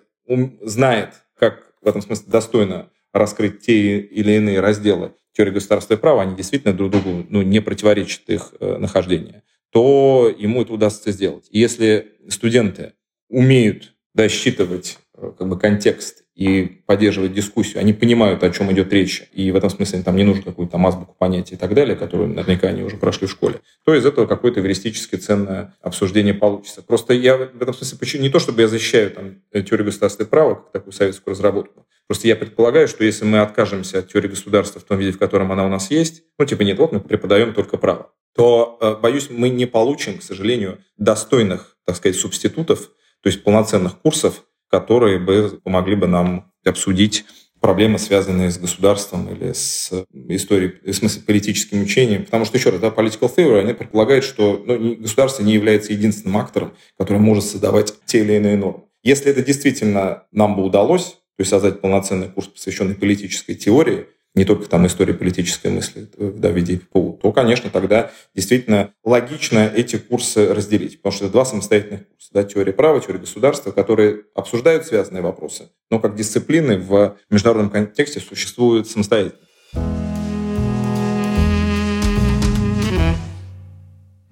знает, 0.61 1.13
как 1.39 1.71
в 1.81 1.87
этом 1.87 2.01
смысле 2.01 2.25
достойно 2.27 2.89
раскрыть 3.13 3.61
те 3.61 3.99
или 3.99 4.33
иные 4.33 4.59
разделы 4.59 5.13
теории 5.31 5.51
государства 5.51 5.93
и 5.93 5.97
права, 5.97 6.23
они 6.23 6.35
действительно 6.35 6.73
друг 6.73 6.91
другу 6.91 7.25
ну, 7.29 7.43
не 7.43 7.61
противоречат 7.61 8.29
их 8.29 8.53
э, 8.59 8.75
нахождению, 8.75 9.43
то 9.71 10.35
ему 10.37 10.63
это 10.63 10.73
удастся 10.73 11.11
сделать. 11.11 11.47
И 11.49 11.59
если 11.59 12.11
студенты 12.27 12.93
умеют 13.29 13.93
да, 14.13 14.29
считывать 14.29 14.97
э, 15.15 15.31
как 15.37 15.47
бы, 15.47 15.59
контекст 15.59 16.23
и 16.33 16.81
поддерживать 16.85 17.33
дискуссию, 17.33 17.79
они 17.79 17.93
понимают, 17.93 18.43
о 18.43 18.49
чем 18.51 18.71
идет 18.71 18.93
речь, 18.93 19.27
и 19.33 19.51
в 19.51 19.55
этом 19.55 19.69
смысле 19.69 20.03
там 20.03 20.15
не 20.15 20.23
нужно 20.23 20.43
какую-то 20.43 20.73
там 20.73 20.85
азбуку 20.85 21.15
понятий 21.17 21.55
и 21.55 21.57
так 21.57 21.73
далее, 21.73 21.95
которую 21.95 22.29
наверняка 22.29 22.67
они 22.67 22.83
уже 22.83 22.97
прошли 22.97 23.27
в 23.27 23.31
школе, 23.31 23.61
то 23.83 23.95
из 23.95 24.05
этого 24.05 24.27
какое-то 24.27 24.59
эвристически 24.59 25.15
ценное 25.15 25.75
обсуждение 25.81 26.35
получится. 26.35 26.83
Просто 26.83 27.13
я 27.13 27.37
в 27.37 27.61
этом 27.61 27.73
смысле 27.73 28.19
не 28.19 28.29
то, 28.29 28.37
чтобы 28.39 28.61
я 28.61 28.67
защищаю 28.67 29.11
там, 29.11 29.63
теорию 29.63 29.85
государственного 29.85 30.29
права, 30.29 30.55
как 30.55 30.71
такую 30.71 30.93
советскую 30.93 31.33
разработку, 31.33 31.87
просто 32.07 32.27
я 32.27 32.35
предполагаю, 32.35 32.87
что 32.87 33.03
если 33.03 33.25
мы 33.25 33.39
откажемся 33.39 33.99
от 33.99 34.09
теории 34.09 34.27
государства 34.27 34.79
в 34.79 34.83
том 34.83 34.99
виде, 34.99 35.11
в 35.11 35.19
котором 35.19 35.51
она 35.51 35.65
у 35.65 35.69
нас 35.69 35.89
есть, 35.89 36.23
ну 36.37 36.45
типа 36.45 36.61
нет, 36.61 36.77
вот 36.77 36.91
мы 36.91 36.99
преподаем 36.99 37.53
только 37.55 37.77
право, 37.77 38.11
то, 38.35 38.77
э, 38.79 38.95
боюсь, 39.01 39.29
мы 39.31 39.49
не 39.49 39.65
получим, 39.65 40.19
к 40.19 40.23
сожалению, 40.23 40.77
достойных, 40.97 41.77
так 41.85 41.95
сказать, 41.95 42.15
субститутов, 42.15 42.91
то 43.21 43.27
есть 43.27 43.43
полноценных 43.43 43.99
курсов, 43.99 44.45
которые 44.69 45.19
бы 45.19 45.59
помогли 45.63 45.95
бы 45.95 46.07
нам 46.07 46.51
обсудить 46.65 47.25
проблемы, 47.59 47.97
связанные 47.97 48.51
с 48.51 48.57
государством 48.57 49.33
или 49.33 49.53
с 49.53 49.91
историей, 50.29 50.73
в 50.83 50.93
смысле 50.93 51.23
политическим 51.23 51.81
учением. 51.81 52.25
Потому 52.25 52.45
что, 52.45 52.57
еще 52.57 52.69
раз, 52.69 52.79
да, 52.79 52.89
political 52.89 53.33
theory, 53.33 53.59
они 53.59 53.73
предполагают, 53.73 54.23
что 54.23 54.63
ну, 54.65 54.95
государство 54.95 55.43
не 55.43 55.53
является 55.53 55.93
единственным 55.93 56.37
актором, 56.37 56.73
который 56.97 57.19
может 57.19 57.45
создавать 57.45 57.93
те 58.05 58.19
или 58.19 58.33
иные 58.33 58.57
нормы. 58.57 58.83
Если 59.03 59.31
это 59.31 59.43
действительно 59.43 60.23
нам 60.31 60.55
бы 60.55 60.63
удалось, 60.63 61.17
то 61.37 61.41
есть 61.41 61.49
создать 61.49 61.81
полноценный 61.81 62.29
курс, 62.29 62.47
посвященный 62.47 62.95
политической 62.95 63.55
теории, 63.55 64.07
не 64.37 64.45
только 64.45 64.69
там 64.69 64.85
истории 64.85 65.13
политической 65.13 65.71
мысли 65.71 66.07
да, 66.15 66.49
в 66.49 66.55
виде 66.55 66.77
ППУ, 66.77 67.19
то, 67.21 67.31
конечно, 67.33 67.69
тогда 67.69 68.11
действительно 68.35 68.93
логично 69.03 69.69
эти 69.75 69.97
курсы 69.97 70.53
разделить, 70.53 71.01
потому 71.01 71.13
что 71.13 71.25
это 71.25 71.33
два 71.33 71.43
самостоятельных 71.43 72.07
курса. 72.07 72.29
Да, 72.33 72.43
теория 72.43 72.71
права, 72.71 72.99
теория 72.99 73.19
государства, 73.19 73.71
которые 73.71 74.25
обсуждают 74.35 74.85
связанные 74.85 75.23
вопросы, 75.23 75.69
но 75.89 75.99
как 75.99 76.15
дисциплины 76.15 76.77
в 76.77 77.17
международном 77.31 77.71
контексте 77.71 78.19
существуют 78.19 78.87
самостоятельно. 78.87 79.41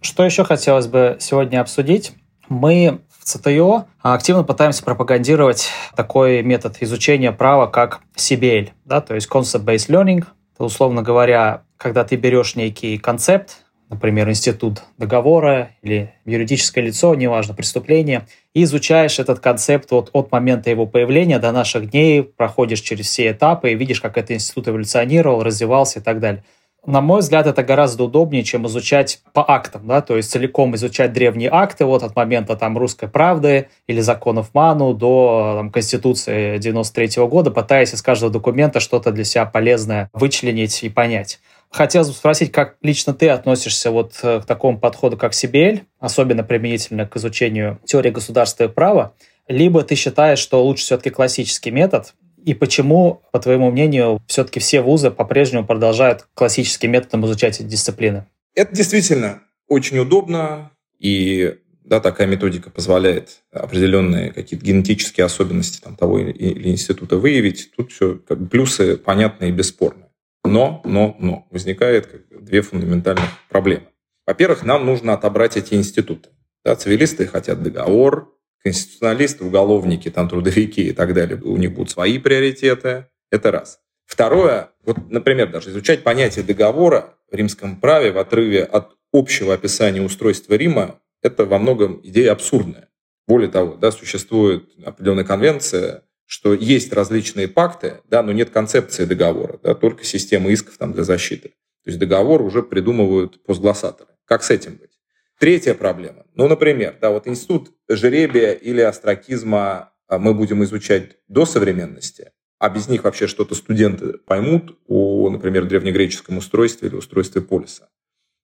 Что 0.02 0.24
еще 0.24 0.44
хотелось 0.44 0.88
бы 0.88 1.18
сегодня 1.20 1.60
обсудить? 1.62 2.14
Мы 2.48 3.02
ЦТО 3.26 3.88
активно 4.04 4.44
пытаемся 4.44 4.84
пропагандировать 4.84 5.72
такой 5.96 6.44
метод 6.44 6.78
изучения 6.82 7.32
права, 7.32 7.66
как 7.66 8.02
CBL, 8.16 8.70
да, 8.86 9.02
то 9.02 9.16
есть 9.16 9.28
Concept-Based 9.28 9.90
Learning. 9.90 10.26
Это, 10.54 10.64
условно 10.64 11.02
говоря, 11.02 11.64
когда 11.78 12.04
ты 12.04 12.18
берешь 12.18 12.56
некий 12.56 13.00
концепт, 13.00 13.66
например, 13.90 14.30
институт 14.30 14.84
договора 15.00 15.72
или 15.82 16.14
юридическое 16.26 16.84
лицо, 16.84 17.16
неважно, 17.16 17.56
преступление, 17.56 18.28
и 18.54 18.64
изучаешь 18.64 19.18
этот 19.18 19.40
концепт 19.40 19.90
вот 19.90 20.12
от 20.14 20.32
момента 20.32 20.70
его 20.70 20.86
появления 20.86 21.40
до 21.40 21.52
наших 21.52 21.90
дней, 21.90 22.22
проходишь 22.22 22.82
через 22.82 23.08
все 23.08 23.32
этапы 23.32 23.72
и 23.72 23.76
видишь, 23.76 24.02
как 24.02 24.20
этот 24.20 24.32
институт 24.32 24.68
эволюционировал, 24.68 25.42
развивался 25.42 26.00
и 26.00 26.04
так 26.04 26.20
далее 26.20 26.44
на 26.86 27.02
мой 27.02 27.22
взгляд, 27.22 27.48
это 27.48 27.64
гораздо 27.64 28.04
удобнее, 28.04 28.44
чем 28.44 28.68
изучать 28.68 29.20
по 29.34 29.44
актам, 29.50 29.88
да, 29.88 30.02
то 30.02 30.18
есть 30.18 30.32
целиком 30.32 30.76
изучать 30.76 31.14
древние 31.14 31.50
акты 31.52 31.86
вот 31.86 32.04
от 32.04 32.16
момента 32.16 32.56
там 32.56 32.78
русской 32.78 33.08
правды 33.08 33.70
или 33.88 34.02
законов 34.02 34.54
Ману 34.54 34.94
до 34.94 35.54
там, 35.58 35.72
Конституции 35.72 36.58
93 36.58 37.08
-го 37.22 37.28
года, 37.28 37.52
пытаясь 37.52 37.94
из 37.94 38.02
каждого 38.02 38.32
документа 38.32 38.80
что-то 38.80 39.12
для 39.12 39.24
себя 39.24 39.46
полезное 39.46 40.10
вычленить 40.14 40.84
и 40.84 40.90
понять. 40.90 41.40
Хотелось 41.72 42.08
бы 42.08 42.14
спросить, 42.14 42.52
как 42.52 42.76
лично 42.82 43.14
ты 43.14 43.30
относишься 43.30 43.92
вот 43.92 44.14
э, 44.24 44.40
к 44.40 44.46
такому 44.46 44.80
подходу, 44.80 45.18
как 45.18 45.34
CBL, 45.34 45.82
особенно 46.00 46.44
применительно 46.44 47.06
к 47.06 47.18
изучению 47.18 47.80
теории 47.84 48.12
государства 48.12 48.66
и 48.66 48.68
права, 48.68 49.14
либо 49.48 49.84
ты 49.84 49.96
считаешь, 49.96 50.40
что 50.40 50.64
лучше 50.64 50.84
все-таки 50.86 51.10
классический 51.10 51.72
метод, 51.72 52.14
и 52.46 52.54
почему, 52.54 53.24
по 53.32 53.40
твоему 53.40 53.72
мнению, 53.72 54.22
все-таки 54.28 54.60
все 54.60 54.82
вузы 54.82 55.10
по-прежнему 55.10 55.66
продолжают 55.66 56.28
классическим 56.36 56.92
методом 56.92 57.26
изучать 57.26 57.60
эти 57.60 57.68
дисциплины? 57.68 58.26
Это 58.54 58.74
действительно 58.74 59.42
очень 59.68 59.98
удобно, 59.98 60.72
и 61.00 61.58
да, 61.84 62.00
такая 62.00 62.28
методика 62.28 62.70
позволяет 62.70 63.42
определенные 63.52 64.32
какие-то 64.32 64.64
генетические 64.64 65.26
особенности 65.26 65.82
там, 65.82 65.96
того 65.96 66.20
или 66.20 66.70
института 66.70 67.18
выявить. 67.18 67.72
Тут 67.76 67.92
все 67.92 68.20
как 68.28 68.48
плюсы 68.48 68.96
понятны 68.98 69.50
и 69.50 69.52
бесспорны. 69.52 70.06
Но, 70.44 70.84
но, 70.86 71.16
но 71.20 71.48
возникает 71.50 72.06
как 72.06 72.44
две 72.46 72.62
фундаментальных 72.62 73.30
проблемы. 73.50 73.88
Во-первых, 74.28 74.64
нам 74.64 74.86
нужно 74.86 75.14
отобрать 75.14 75.58
эти 75.58 75.74
институты. 75.74 76.30
Да, 76.64 76.76
цивилисты 76.76 77.26
хотят 77.26 77.64
договор, 77.64 78.35
конституционалисты, 78.66 79.46
уголовники, 79.46 80.10
там, 80.10 80.28
трудовики 80.28 80.90
и 80.90 80.92
так 80.92 81.14
далее, 81.14 81.40
у 81.40 81.56
них 81.56 81.74
будут 81.74 81.92
свои 81.92 82.18
приоритеты. 82.18 83.06
Это 83.30 83.52
раз. 83.52 83.80
Второе, 84.08 84.72
вот, 84.84 84.98
например, 85.12 85.52
даже 85.52 85.70
изучать 85.70 86.04
понятие 86.04 86.44
договора 86.44 87.14
в 87.32 87.36
римском 87.36 87.80
праве 87.80 88.12
в 88.12 88.18
отрыве 88.18 88.64
от 88.64 88.96
общего 89.14 89.54
описания 89.54 90.02
устройства 90.02 90.56
Рима, 90.56 91.00
это 91.22 91.46
во 91.46 91.60
многом 91.60 92.02
идея 92.04 92.32
абсурдная. 92.32 92.90
Более 93.28 93.52
того, 93.52 93.76
да, 93.76 93.92
существует 93.92 94.68
определенная 94.84 95.26
конвенция, 95.26 96.04
что 96.26 96.56
есть 96.56 96.92
различные 96.92 97.48
пакты, 97.48 98.02
да, 98.10 98.24
но 98.24 98.32
нет 98.32 98.50
концепции 98.50 99.06
договора, 99.06 99.60
да, 99.62 99.76
только 99.76 100.04
система 100.04 100.50
исков 100.50 100.78
там 100.78 100.92
для 100.92 101.04
защиты. 101.04 101.50
То 101.84 101.92
есть 101.92 102.00
договор 102.00 102.42
уже 102.42 102.64
придумывают 102.64 103.44
постглассаторы. 103.44 104.10
Как 104.26 104.42
с 104.42 104.50
этим 104.50 104.78
быть? 104.78 104.95
Третья 105.40 105.74
проблема. 105.74 106.26
Ну, 106.34 106.48
например, 106.48 106.98
да, 107.02 107.12
вот 107.12 107.28
институт 107.28 107.72
жеребия 107.90 108.54
или 108.54 108.82
астракизма 108.82 109.92
а, 110.08 110.18
мы 110.18 110.34
будем 110.34 110.64
изучать 110.64 111.18
до 111.28 111.46
современности, 111.46 112.32
а 112.60 112.70
без 112.70 112.88
них 112.88 113.04
вообще 113.04 113.28
что-то 113.28 113.54
студенты 113.56 114.18
поймут 114.20 114.78
о, 114.88 115.30
например, 115.30 115.66
древнегреческом 115.66 116.38
устройстве 116.38 116.88
или 116.88 116.96
устройстве 116.96 117.42
полиса. 117.42 117.90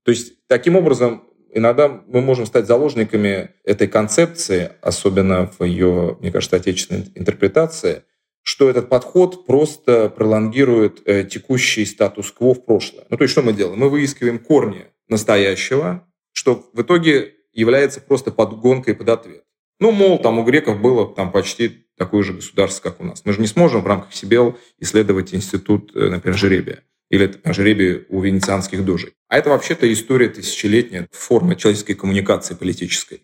То 0.04 0.12
есть, 0.12 0.34
таким 0.48 0.76
образом, 0.76 1.24
иногда 1.54 1.88
мы 1.88 2.22
можем 2.22 2.46
стать 2.46 2.68
заложниками 2.68 3.52
этой 3.64 3.88
концепции, 3.88 4.72
особенно 4.82 5.48
в 5.48 5.64
ее, 5.64 6.18
мне 6.20 6.32
кажется, 6.32 6.58
отечественной 6.58 7.06
интерпретации, 7.16 8.04
что 8.44 8.70
этот 8.70 8.90
подход 8.90 9.46
просто 9.46 10.10
пролонгирует 10.10 11.02
э, 11.06 11.24
текущий 11.24 11.86
статус-кво 11.86 12.56
в 12.56 12.66
прошлое. 12.66 13.06
Ну, 13.10 13.18
то 13.18 13.24
есть, 13.24 13.32
что 13.32 13.44
мы 13.44 13.54
делаем? 13.54 13.80
Мы 13.80 13.90
выискиваем 13.90 14.40
корни 14.40 14.88
настоящего, 15.08 16.08
что 16.42 16.68
в 16.74 16.82
итоге 16.82 17.36
является 17.54 18.02
просто 18.02 18.32
подгонкой 18.32 18.96
под 18.96 19.10
ответ. 19.10 19.44
Ну, 19.80 19.92
мол, 19.92 20.18
там 20.18 20.40
у 20.40 20.44
греков 20.44 20.82
было 20.82 21.14
там 21.14 21.32
почти 21.32 21.86
такое 21.98 22.24
же 22.24 22.34
государство, 22.34 22.90
как 22.90 23.00
у 23.00 23.04
нас. 23.04 23.22
Мы 23.26 23.34
же 23.34 23.42
не 23.42 23.46
сможем 23.46 23.82
в 23.82 23.88
рамках 23.88 24.12
СИБЕЛ 24.12 24.58
исследовать 24.80 25.36
институт, 25.36 25.96
э, 25.96 26.10
например, 26.10 26.36
жеребия 26.36 26.84
или 27.12 27.32
жеребие 27.46 28.08
у 28.10 28.22
венецианских 28.22 28.84
дожей. 28.84 29.14
А 29.28 29.38
это 29.38 29.52
вообще-то 29.52 29.92
история 29.94 30.30
тысячелетняя, 30.30 31.08
форма 31.12 31.56
человеческой 31.56 31.94
коммуникации 31.94 32.56
политической. 32.56 33.22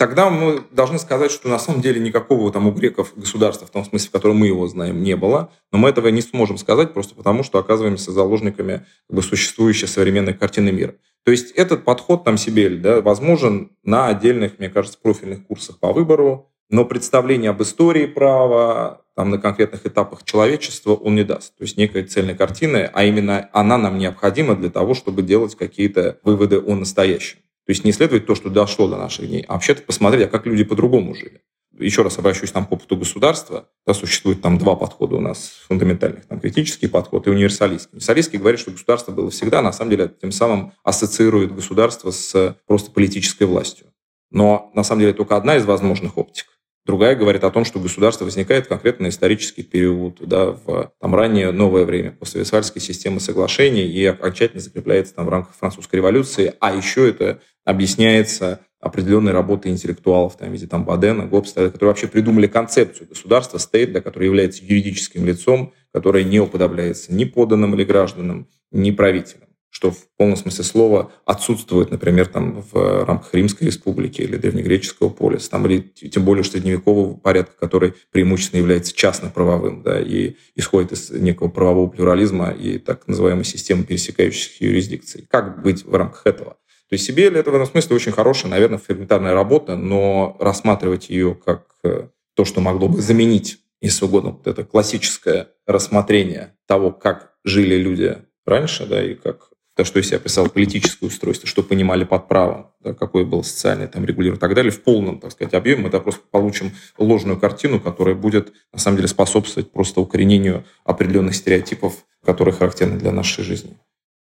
Тогда 0.00 0.30
мы 0.30 0.62
должны 0.70 0.98
сказать, 0.98 1.30
что 1.30 1.50
на 1.50 1.58
самом 1.58 1.82
деле 1.82 2.00
никакого 2.00 2.50
там 2.50 2.66
у 2.66 2.72
греков 2.72 3.12
государства, 3.16 3.66
в 3.66 3.70
том 3.70 3.84
смысле, 3.84 4.08
в 4.08 4.12
котором 4.12 4.38
мы 4.38 4.46
его 4.46 4.66
знаем, 4.66 5.02
не 5.02 5.14
было. 5.14 5.52
Но 5.72 5.78
мы 5.78 5.90
этого 5.90 6.08
не 6.08 6.22
сможем 6.22 6.56
сказать 6.56 6.94
просто 6.94 7.14
потому, 7.14 7.42
что 7.42 7.58
оказываемся 7.58 8.10
заложниками 8.10 8.86
как 9.06 9.16
бы, 9.16 9.22
существующей 9.22 9.86
современной 9.86 10.32
картины 10.32 10.72
мира. 10.72 10.94
То 11.22 11.32
есть 11.32 11.50
этот 11.50 11.84
подход 11.84 12.24
там 12.24 12.38
себе 12.38 12.70
да, 12.70 13.02
возможен 13.02 13.72
на 13.82 14.06
отдельных, 14.06 14.58
мне 14.58 14.70
кажется, 14.70 14.98
профильных 14.98 15.46
курсах 15.46 15.78
по 15.78 15.92
выбору, 15.92 16.50
но 16.70 16.86
представление 16.86 17.50
об 17.50 17.60
истории 17.60 18.06
права, 18.06 19.02
там, 19.14 19.28
на 19.28 19.36
конкретных 19.36 19.84
этапах 19.84 20.24
человечества 20.24 20.94
он 20.94 21.16
не 21.16 21.24
даст. 21.24 21.54
То 21.58 21.64
есть 21.64 21.76
некой 21.76 22.04
цельной 22.04 22.34
картины, 22.34 22.88
а 22.90 23.04
именно 23.04 23.50
она 23.52 23.76
нам 23.76 23.98
необходима 23.98 24.56
для 24.56 24.70
того, 24.70 24.94
чтобы 24.94 25.20
делать 25.20 25.56
какие-то 25.56 26.18
выводы 26.22 26.58
о 26.58 26.74
настоящем. 26.74 27.40
То 27.70 27.72
есть 27.72 27.84
не 27.84 27.92
исследовать 27.92 28.26
то, 28.26 28.34
что 28.34 28.50
дошло 28.50 28.88
до 28.88 28.96
наших 28.96 29.28
дней, 29.28 29.44
а 29.46 29.52
вообще-то 29.52 29.82
посмотреть, 29.82 30.26
а 30.26 30.28
как 30.28 30.44
люди 30.44 30.64
по-другому 30.64 31.14
жили. 31.14 31.42
Еще 31.78 32.02
раз 32.02 32.18
обращусь 32.18 32.50
там 32.50 32.66
к 32.66 32.72
опыту 32.72 32.96
государства. 32.96 33.68
Да, 33.86 33.94
существует 33.94 34.42
там 34.42 34.58
два 34.58 34.74
подхода 34.74 35.14
у 35.14 35.20
нас 35.20 35.52
фундаментальных. 35.68 36.26
Там 36.26 36.40
критический 36.40 36.88
подход 36.88 37.28
и 37.28 37.30
универсалистский. 37.30 37.90
Универсалистский 37.92 38.40
говорит, 38.40 38.58
что 38.58 38.72
государство 38.72 39.12
было 39.12 39.30
всегда, 39.30 39.62
на 39.62 39.70
самом 39.70 39.92
деле 39.92 40.12
тем 40.20 40.32
самым 40.32 40.72
ассоциирует 40.82 41.54
государство 41.54 42.10
с 42.10 42.56
просто 42.66 42.90
политической 42.90 43.44
властью. 43.44 43.86
Но 44.32 44.72
на 44.74 44.82
самом 44.82 45.02
деле 45.02 45.12
только 45.12 45.36
одна 45.36 45.54
из 45.54 45.64
возможных 45.64 46.18
оптик. 46.18 46.46
Другая 46.86 47.14
говорит 47.14 47.44
о 47.44 47.50
том, 47.50 47.64
что 47.64 47.78
государство 47.78 48.24
возникает 48.24 48.66
конкретно 48.66 49.08
исторический 49.08 49.62
период, 49.62 50.16
да, 50.20 50.52
в 50.52 50.92
там, 50.98 51.14
раннее 51.14 51.52
новое 51.52 51.84
время, 51.84 52.12
после 52.12 52.40
Весфальской 52.40 52.80
системы 52.80 53.20
соглашений 53.20 53.82
и 53.82 54.04
окончательно 54.06 54.62
закрепляется 54.62 55.14
там, 55.14 55.26
в 55.26 55.28
рамках 55.28 55.54
французской 55.54 55.96
революции. 55.96 56.54
А 56.58 56.74
еще 56.74 57.08
это 57.08 57.40
объясняется 57.64 58.60
определенной 58.80 59.32
работой 59.32 59.70
интеллектуалов, 59.70 60.38
там, 60.38 60.48
в 60.48 60.52
виде 60.52 60.66
там, 60.66 60.86
Бадена, 60.86 61.26
Гоббса, 61.26 61.70
которые 61.70 61.88
вообще 61.88 62.08
придумали 62.08 62.46
концепцию 62.46 63.08
государства, 63.08 63.58
стейт, 63.58 63.92
да, 63.92 64.00
который 64.00 64.24
является 64.24 64.64
юридическим 64.64 65.26
лицом, 65.26 65.74
которое 65.92 66.24
не 66.24 66.40
уподобляется 66.40 67.12
ни 67.12 67.24
поданным 67.24 67.74
или 67.74 67.84
гражданам, 67.84 68.48
ни 68.72 68.90
правителям 68.90 69.49
что 69.80 69.92
в 69.92 70.08
полном 70.18 70.36
смысле 70.36 70.62
слова 70.62 71.12
отсутствует, 71.24 71.90
например, 71.90 72.26
там, 72.26 72.62
в 72.70 73.04
рамках 73.06 73.32
Римской 73.32 73.66
республики 73.66 74.20
или 74.20 74.36
древнегреческого 74.36 75.08
полиса, 75.08 75.50
там, 75.50 75.66
или 75.66 75.78
тем 75.78 76.22
более 76.22 76.44
средневекового 76.44 77.16
порядка, 77.16 77.54
который 77.58 77.94
преимущественно 78.10 78.60
является 78.60 78.94
частно-правовым 78.94 79.82
да, 79.82 79.98
и 79.98 80.34
исходит 80.54 80.92
из 80.92 81.08
некого 81.08 81.48
правового 81.48 81.88
плюрализма 81.88 82.50
и 82.50 82.76
так 82.76 83.08
называемой 83.08 83.44
системы 83.44 83.84
пересекающихся 83.84 84.62
юрисдикций. 84.62 85.26
Как 85.30 85.62
быть 85.62 85.82
в 85.82 85.94
рамках 85.94 86.26
этого? 86.26 86.58
То 86.90 86.94
есть 86.94 87.06
себе 87.06 87.28
это 87.28 87.50
в 87.50 87.54
этом 87.54 87.66
смысле 87.66 87.96
очень 87.96 88.12
хорошая, 88.12 88.50
наверное, 88.50 88.76
фрагментарная 88.76 89.32
работа, 89.32 89.76
но 89.76 90.36
рассматривать 90.40 91.08
ее 91.08 91.34
как 91.34 91.64
э, 91.84 92.08
то, 92.34 92.44
что 92.44 92.60
могло 92.60 92.88
бы 92.88 93.00
заменить, 93.00 93.60
если 93.80 94.04
угодно, 94.04 94.32
вот 94.32 94.46
это 94.46 94.62
классическое 94.62 95.48
рассмотрение 95.66 96.54
того, 96.66 96.92
как 96.92 97.32
жили 97.44 97.76
люди 97.76 98.18
раньше, 98.44 98.84
да, 98.84 99.02
и 99.02 99.14
как 99.14 99.50
то, 99.80 99.84
что 99.86 99.98
из 99.98 100.08
себя 100.08 100.18
писал 100.18 100.50
политическое 100.50 101.06
устройство, 101.06 101.48
что 101.48 101.62
понимали 101.62 102.04
под 102.04 102.28
правом, 102.28 102.66
да, 102.80 102.92
какое 102.92 103.24
было 103.24 103.40
социальное 103.40 103.88
там 103.88 104.04
регулирование 104.04 104.36
и 104.36 104.40
так 104.40 104.54
далее, 104.54 104.70
в 104.70 104.82
полном, 104.82 105.18
так 105.18 105.32
сказать, 105.32 105.54
объеме 105.54 105.84
мы 105.84 105.90
просто 105.90 106.20
получим 106.30 106.72
ложную 106.98 107.40
картину, 107.40 107.80
которая 107.80 108.14
будет, 108.14 108.52
на 108.74 108.78
самом 108.78 108.98
деле, 108.98 109.08
способствовать 109.08 109.72
просто 109.72 110.02
укоренению 110.02 110.64
определенных 110.84 111.34
стереотипов, 111.34 112.04
которые 112.22 112.54
характерны 112.54 112.98
для 112.98 113.10
нашей 113.10 113.42
жизни. 113.42 113.78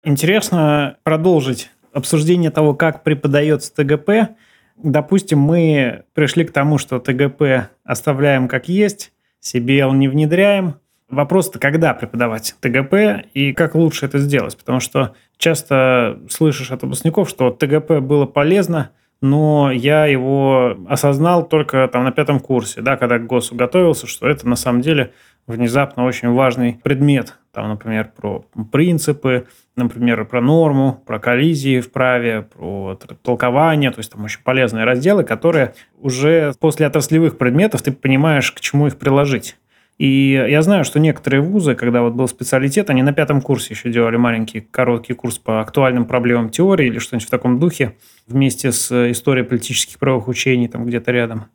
Интересно 0.04 0.98
продолжить 1.04 1.70
обсуждение 1.90 2.50
того, 2.50 2.74
как 2.74 3.02
преподается 3.02 3.74
ТГП. 3.74 4.36
Допустим, 4.76 5.38
мы 5.38 6.04
пришли 6.12 6.44
к 6.44 6.52
тому, 6.52 6.76
что 6.76 6.98
ТГП 6.98 7.70
оставляем 7.82 8.46
как 8.46 8.68
есть, 8.68 9.10
себе 9.40 9.86
он 9.86 9.98
не 10.00 10.08
внедряем, 10.08 10.74
Вопрос-то, 11.08 11.60
когда 11.60 11.94
преподавать 11.94 12.56
ТГП 12.60 13.28
и 13.32 13.52
как 13.52 13.76
лучше 13.76 14.06
это 14.06 14.18
сделать? 14.18 14.56
Потому 14.56 14.80
что 14.80 15.14
часто 15.38 16.18
слышишь 16.28 16.70
от 16.70 16.82
выпускников, 16.82 17.28
что 17.28 17.50
ТГП 17.50 18.00
было 18.00 18.26
полезно, 18.26 18.90
но 19.20 19.70
я 19.72 20.06
его 20.06 20.76
осознал 20.88 21.48
только 21.48 21.88
там 21.88 22.04
на 22.04 22.12
пятом 22.12 22.38
курсе, 22.38 22.82
да, 22.82 22.96
когда 22.96 23.18
к 23.18 23.26
ГОСу 23.26 23.54
готовился, 23.54 24.06
что 24.06 24.28
это 24.28 24.46
на 24.48 24.56
самом 24.56 24.82
деле 24.82 25.12
внезапно 25.46 26.04
очень 26.04 26.30
важный 26.32 26.80
предмет. 26.82 27.38
Там, 27.52 27.68
например, 27.68 28.10
про 28.14 28.44
принципы, 28.70 29.46
например, 29.76 30.24
про 30.26 30.40
норму, 30.40 31.02
про 31.06 31.18
коллизии 31.18 31.80
в 31.80 31.90
праве, 31.90 32.42
про 32.42 32.98
толкование, 33.22 33.90
то 33.90 34.00
есть 34.00 34.12
там 34.12 34.24
очень 34.24 34.42
полезные 34.42 34.84
разделы, 34.84 35.24
которые 35.24 35.74
уже 35.98 36.52
после 36.60 36.86
отраслевых 36.86 37.38
предметов 37.38 37.82
ты 37.82 37.92
понимаешь, 37.92 38.52
к 38.52 38.60
чему 38.60 38.88
их 38.88 38.98
приложить. 38.98 39.56
И 39.98 40.32
я 40.32 40.60
знаю, 40.60 40.84
что 40.84 41.00
некоторые 41.00 41.40
вузы, 41.40 41.74
когда 41.74 42.02
вот 42.02 42.12
был 42.12 42.28
специалитет, 42.28 42.90
они 42.90 43.02
на 43.02 43.12
пятом 43.12 43.40
курсе 43.40 43.72
еще 43.72 43.90
делали 43.90 44.16
маленький 44.16 44.60
короткий 44.60 45.14
курс 45.14 45.38
по 45.38 45.60
актуальным 45.60 46.04
проблемам 46.04 46.50
теории 46.50 46.86
или 46.86 46.98
что-нибудь 46.98 47.26
в 47.26 47.30
таком 47.30 47.58
духе 47.58 47.96
вместе 48.26 48.72
с 48.72 49.10
историей 49.10 49.44
политических 49.44 49.98
правовых 49.98 50.28
учений 50.28 50.68
там 50.68 50.84
где-то 50.84 51.12
рядом. 51.12 51.46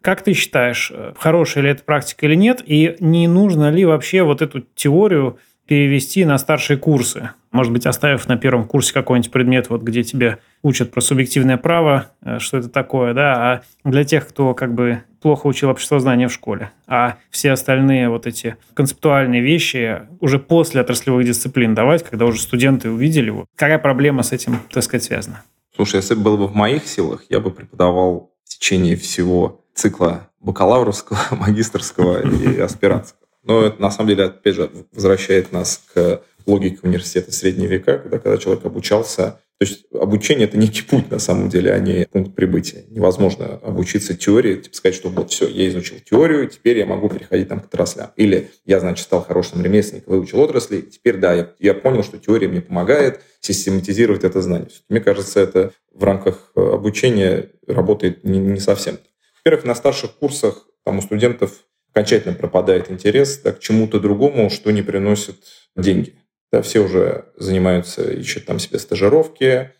Как 0.00 0.22
ты 0.22 0.32
считаешь, 0.32 0.92
хорошая 1.18 1.64
ли 1.64 1.70
это 1.70 1.82
практика 1.82 2.26
или 2.26 2.36
нет? 2.36 2.62
И 2.64 2.94
не 3.00 3.26
нужно 3.26 3.68
ли 3.70 3.84
вообще 3.84 4.22
вот 4.22 4.42
эту 4.42 4.60
теорию 4.76 5.38
перевести 5.68 6.24
на 6.24 6.38
старшие 6.38 6.78
курсы. 6.78 7.30
Может 7.52 7.72
быть, 7.72 7.86
оставив 7.86 8.26
на 8.26 8.36
первом 8.36 8.66
курсе 8.66 8.92
какой-нибудь 8.94 9.30
предмет, 9.30 9.68
вот 9.68 9.82
где 9.82 10.02
тебя 10.02 10.38
учат 10.62 10.90
про 10.90 11.02
субъективное 11.02 11.58
право, 11.58 12.10
э, 12.22 12.38
что 12.38 12.56
это 12.56 12.70
такое, 12.70 13.12
да, 13.12 13.34
а 13.34 13.62
для 13.84 14.04
тех, 14.04 14.26
кто 14.26 14.54
как 14.54 14.74
бы 14.74 15.02
плохо 15.20 15.46
учил 15.46 15.68
обществознание 15.68 16.28
в 16.28 16.32
школе, 16.32 16.70
а 16.86 17.18
все 17.30 17.52
остальные 17.52 18.08
вот 18.08 18.26
эти 18.26 18.56
концептуальные 18.74 19.42
вещи 19.42 20.02
уже 20.20 20.38
после 20.38 20.80
отраслевых 20.80 21.26
дисциплин 21.26 21.74
давать, 21.74 22.02
когда 22.02 22.24
уже 22.24 22.40
студенты 22.40 22.90
увидели 22.90 23.26
его. 23.26 23.44
Какая 23.54 23.78
проблема 23.78 24.22
с 24.22 24.32
этим, 24.32 24.60
так 24.72 24.82
сказать, 24.82 25.04
связана? 25.04 25.42
Слушай, 25.76 25.96
если 25.96 26.14
бы 26.14 26.22
было 26.22 26.36
бы 26.38 26.46
в 26.46 26.54
моих 26.54 26.86
силах, 26.86 27.24
я 27.28 27.40
бы 27.40 27.50
преподавал 27.50 28.32
в 28.44 28.48
течение 28.48 28.96
всего 28.96 29.64
цикла 29.74 30.30
бакалаврского, 30.40 31.18
магистрского 31.36 32.22
и 32.26 32.58
аспирантского. 32.58 33.17
Но 33.48 33.62
это, 33.62 33.82
на 33.82 33.90
самом 33.90 34.10
деле, 34.10 34.24
опять 34.26 34.54
же, 34.54 34.70
возвращает 34.92 35.50
нас 35.50 35.82
к 35.92 36.22
логике 36.46 36.78
университета 36.82 37.32
средние 37.32 37.68
века, 37.68 37.98
когда, 37.98 38.18
когда 38.18 38.38
человек 38.38 38.64
обучался 38.64 39.40
то 39.58 39.66
есть 39.66 39.86
обучение– 39.92 40.46
это 40.48 40.56
некий 40.56 40.82
путь, 40.82 41.10
на 41.10 41.18
самом 41.18 41.48
деле, 41.48 41.72
а 41.72 41.80
не 41.80 42.06
пункт 42.06 42.36
прибытия. 42.36 42.84
Невозможно 42.90 43.56
обучиться 43.56 44.14
теории, 44.14 44.54
типа 44.54 44.76
сказать, 44.76 44.94
что 44.94 45.08
вот 45.08 45.32
все, 45.32 45.48
я 45.48 45.68
изучил 45.68 45.98
теорию, 45.98 46.48
теперь 46.48 46.78
я 46.78 46.86
могу 46.86 47.08
переходить 47.08 47.48
там 47.48 47.58
к 47.58 47.64
отраслям. 47.64 48.12
Или 48.14 48.52
я, 48.64 48.78
значит, 48.78 49.04
стал 49.04 49.24
хорошим 49.24 49.60
ремесленником, 49.64 50.14
выучил 50.14 50.38
отрасли, 50.38 50.82
теперь, 50.82 51.16
да, 51.16 51.34
я, 51.34 51.50
я 51.58 51.74
понял, 51.74 52.04
что 52.04 52.18
теория 52.18 52.46
мне 52.46 52.60
помогает 52.60 53.20
систематизировать 53.40 54.22
это 54.22 54.40
знание. 54.42 54.68
Мне 54.88 55.00
кажется, 55.00 55.40
это 55.40 55.72
в 55.92 56.04
рамках 56.04 56.52
э, 56.54 56.60
обучения 56.60 57.50
работает 57.66 58.22
не, 58.22 58.38
не 58.38 58.60
совсем. 58.60 58.98
Во-первых, 59.38 59.64
на 59.64 59.74
старших 59.74 60.12
курсах 60.12 60.68
там 60.84 60.98
у 60.98 61.02
студентов 61.02 61.64
окончательно 61.98 62.34
пропадает 62.34 62.90
интерес 62.90 63.38
да, 63.38 63.52
к 63.52 63.60
чему-то 63.60 64.00
другому, 64.00 64.50
что 64.50 64.70
не 64.70 64.82
приносит 64.82 65.36
деньги. 65.76 66.14
Да, 66.52 66.62
все 66.62 66.80
уже 66.80 67.26
занимаются, 67.36 68.10
ищут 68.10 68.46
там 68.46 68.58
себе 68.58 68.78
стажировки, 68.78 69.72